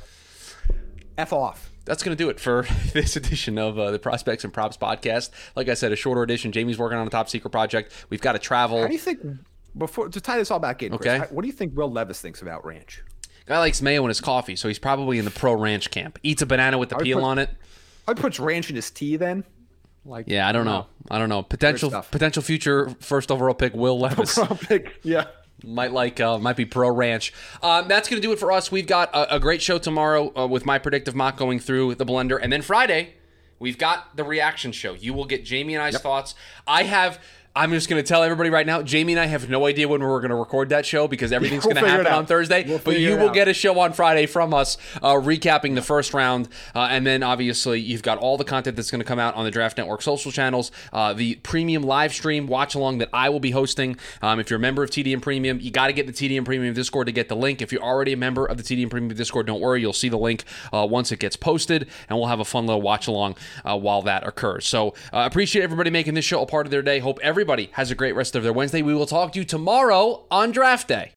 F 1.17 1.31
off. 1.33 1.71
That's 1.85 2.03
going 2.03 2.15
to 2.17 2.21
do 2.21 2.29
it 2.29 2.39
for 2.39 2.63
this 2.93 3.15
edition 3.15 3.57
of 3.57 3.79
uh, 3.79 3.91
the 3.91 3.99
Prospects 3.99 4.43
and 4.43 4.51
Props 4.53 4.75
podcast. 4.77 5.29
Like 5.55 5.69
I 5.69 5.73
said, 5.73 5.91
a 5.91 5.95
shorter 5.95 6.21
edition. 6.21 6.51
Jaime's 6.51 6.77
working 6.77 6.97
on 6.97 7.07
a 7.07 7.09
top 7.09 7.29
secret 7.29 7.49
project. 7.51 7.93
We've 8.09 8.19
got 8.21 8.33
to 8.33 8.39
travel. 8.39 8.81
How 8.81 8.87
do 8.87 8.93
you 8.93 8.99
think? 8.99 9.21
Before 9.77 10.09
to 10.09 10.19
tie 10.19 10.37
this 10.37 10.49
all 10.51 10.59
back 10.59 10.81
in, 10.83 10.93
Okay. 10.93 11.19
what 11.29 11.43
do 11.43 11.47
you 11.47 11.53
think 11.53 11.77
Will 11.77 11.91
Levis 11.91 12.19
thinks 12.19 12.41
about 12.41 12.65
ranch? 12.65 13.03
Guy 13.45 13.59
likes 13.59 13.81
mayo 13.81 14.01
in 14.03 14.09
his 14.09 14.19
coffee, 14.19 14.55
so 14.57 14.67
he's 14.67 14.79
probably 14.79 15.19
in 15.19 15.25
the 15.25 15.31
pro 15.31 15.53
ranch 15.53 15.91
camp. 15.91 16.19
Eats 16.23 16.41
a 16.41 16.45
banana 16.45 16.77
with 16.77 16.89
the 16.89 16.95
peel 16.97 17.19
put- 17.19 17.25
on 17.25 17.37
it. 17.39 17.49
I 18.07 18.13
puts 18.13 18.39
ranch 18.39 18.69
in 18.69 18.75
his 18.75 18.89
tea 18.89 19.15
then. 19.17 19.43
Like 20.03 20.25
Yeah, 20.27 20.47
I 20.47 20.51
don't 20.51 20.65
know. 20.65 20.87
I 21.11 21.19
don't 21.19 21.29
know. 21.29 21.43
Potential 21.43 21.91
potential 22.11 22.41
future 22.41 22.89
first 23.01 23.29
overall 23.31 23.53
pick 23.53 23.73
Will 23.73 23.99
Levis. 24.01 24.39
yeah. 25.03 25.25
Might 25.63 25.91
like 25.91 26.19
uh, 26.19 26.37
might 26.37 26.55
be 26.55 26.65
pro 26.65 26.89
ranch. 26.89 27.33
Um, 27.63 27.87
that's 27.87 28.07
gonna 28.07 28.21
do 28.21 28.31
it 28.31 28.39
for 28.39 28.51
us. 28.51 28.71
We've 28.71 28.85
got 28.85 29.13
a, 29.13 29.35
a 29.35 29.39
great 29.39 29.61
show 29.61 29.79
tomorrow 29.79 30.31
uh, 30.37 30.47
with 30.47 30.65
my 30.65 30.77
predictive 30.77 31.15
mock 31.15 31.35
going 31.35 31.59
through 31.59 31.95
the 31.95 32.05
blender, 32.05 32.39
and 32.41 32.53
then 32.53 32.61
Friday 32.61 33.15
we've 33.59 33.77
got 33.77 34.15
the 34.15 34.23
reaction 34.23 34.71
show. 34.71 34.93
You 34.93 35.13
will 35.13 35.25
get 35.25 35.49
Jaime 35.49 35.73
and 35.73 35.83
I's 35.83 35.99
thoughts. 35.99 36.35
I 36.67 36.83
have. 36.83 37.19
I'm 37.57 37.71
just 37.71 37.89
going 37.89 38.01
to 38.01 38.07
tell 38.07 38.21
everybody 38.21 38.51
right 38.51 38.67
now. 38.67 38.83
Jaime 38.83 39.13
and 39.13 39.19
I 39.19 39.25
have 39.25 39.49
no 39.49 39.65
idea 39.65 39.87
when 39.87 40.01
we're 40.01 40.19
going 40.19 40.29
to 40.29 40.35
record 40.35 40.69
that 40.69 40.85
show 40.85 41.07
because 41.07 41.31
everything's 41.33 41.65
We'll 41.65 41.73
going 41.73 41.85
to 41.85 41.89
happen 41.89 42.05
on 42.05 42.27
Thursday. 42.27 42.63
We'll 42.67 42.77
but 42.77 42.99
you 42.99 43.17
will 43.17 43.29
out. 43.29 43.33
get 43.33 43.47
a 43.47 43.53
show 43.53 43.79
on 43.79 43.93
Friday 43.93 44.27
from 44.27 44.53
us, 44.53 44.77
uh, 45.01 45.13
recapping 45.13 45.73
the 45.73 45.81
first 45.81 46.13
round, 46.13 46.49
uh, 46.75 46.81
and 46.91 47.05
then 47.05 47.23
obviously 47.23 47.79
you've 47.79 48.03
got 48.03 48.19
all 48.19 48.37
the 48.37 48.43
content 48.43 48.75
that's 48.75 48.91
going 48.91 48.99
to 48.99 49.05
come 49.05 49.17
out 49.17 49.33
on 49.33 49.43
the 49.43 49.49
Draft 49.49 49.75
Network 49.77 50.03
social 50.03 50.31
channels, 50.31 50.71
uh, 50.93 51.13
the 51.13 51.35
premium 51.35 51.81
live 51.81 52.13
stream 52.13 52.45
watch 52.45 52.75
along 52.75 52.99
that 52.99 53.09
I 53.11 53.29
will 53.29 53.39
be 53.39 53.51
hosting. 53.51 53.97
Um, 54.21 54.39
if 54.39 54.51
you're 54.51 54.57
a 54.57 54.61
member 54.61 54.83
of 54.83 54.91
TDN 54.91 55.23
Premium, 55.23 55.59
you 55.59 55.71
got 55.71 55.87
to 55.87 55.93
get 55.93 56.05
the 56.05 56.13
TDN 56.13 56.45
Premium 56.45 56.75
Discord 56.75 57.07
to 57.07 57.11
get 57.11 57.27
the 57.27 57.35
link. 57.35 57.63
If 57.63 57.71
you're 57.71 57.83
already 57.83 58.13
a 58.13 58.17
member 58.17 58.45
of 58.45 58.57
the 58.57 58.63
TDN 58.63 58.91
Premium 58.91 59.15
Discord, 59.15 59.47
don't 59.47 59.61
worry, 59.61 59.81
you'll 59.81 59.93
see 59.93 60.09
the 60.09 60.17
link 60.17 60.43
uh, 60.71 60.87
once 60.87 61.11
it 61.11 61.17
gets 61.17 61.35
posted, 61.35 61.87
and 62.07 62.19
we'll 62.19 62.27
have 62.27 62.39
a 62.39 62.45
fun 62.45 62.67
little 62.67 62.83
watch 62.83 63.07
along 63.07 63.35
uh, 63.65 63.75
while 63.75 64.03
that 64.03 64.27
occurs. 64.27 64.67
So 64.67 64.89
uh, 65.11 65.25
appreciate 65.25 65.63
everybody 65.63 65.89
making 65.89 66.13
this 66.13 66.25
show 66.25 66.43
a 66.43 66.45
part 66.45 66.67
of 66.67 66.71
their 66.71 66.83
day. 66.83 66.99
Hope 66.99 67.19
everybody 67.47 67.69
has 67.75 67.89
a 67.89 67.95
great 67.95 68.13
rest 68.13 68.35
of 68.35 68.43
their 68.43 68.51
Wednesday. 68.51 68.81
We 68.81 68.93
will 68.93 69.05
talk 69.05 69.31
to 69.31 69.39
you 69.39 69.45
tomorrow 69.45 70.25
on 70.29 70.51
Draft 70.51 70.89
Day. 70.89 71.13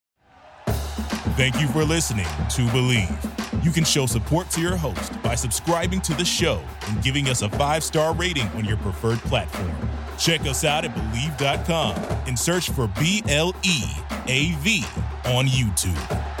Thank 1.35 1.59
you 1.59 1.67
for 1.67 1.83
listening 1.83 2.23
to 2.23 2.61
Bleav. 2.71 3.65
You 3.65 3.71
can 3.71 3.83
show 3.83 4.05
support 4.05 4.49
to 4.51 4.61
your 4.61 4.77
host 4.77 5.21
by 5.21 5.35
subscribing 5.35 5.99
to 5.99 6.13
the 6.13 6.23
show 6.23 6.63
and 6.87 7.03
giving 7.03 7.27
us 7.27 7.41
a 7.41 7.49
five 7.49 7.83
star 7.83 8.15
rating 8.15 8.47
on 8.55 8.63
your 8.63 8.77
preferred 8.77 9.19
platform. 9.19 9.75
Check 10.17 10.41
us 10.41 10.63
out 10.63 10.85
at 10.85 10.95
Bleav.com 10.95 11.97
and 12.25 12.39
search 12.39 12.69
for 12.69 12.87
B 12.97 13.21
L 13.27 13.53
E 13.63 13.83
A 14.27 14.53
V 14.59 14.85
on 15.25 15.47
YouTube. 15.47 16.40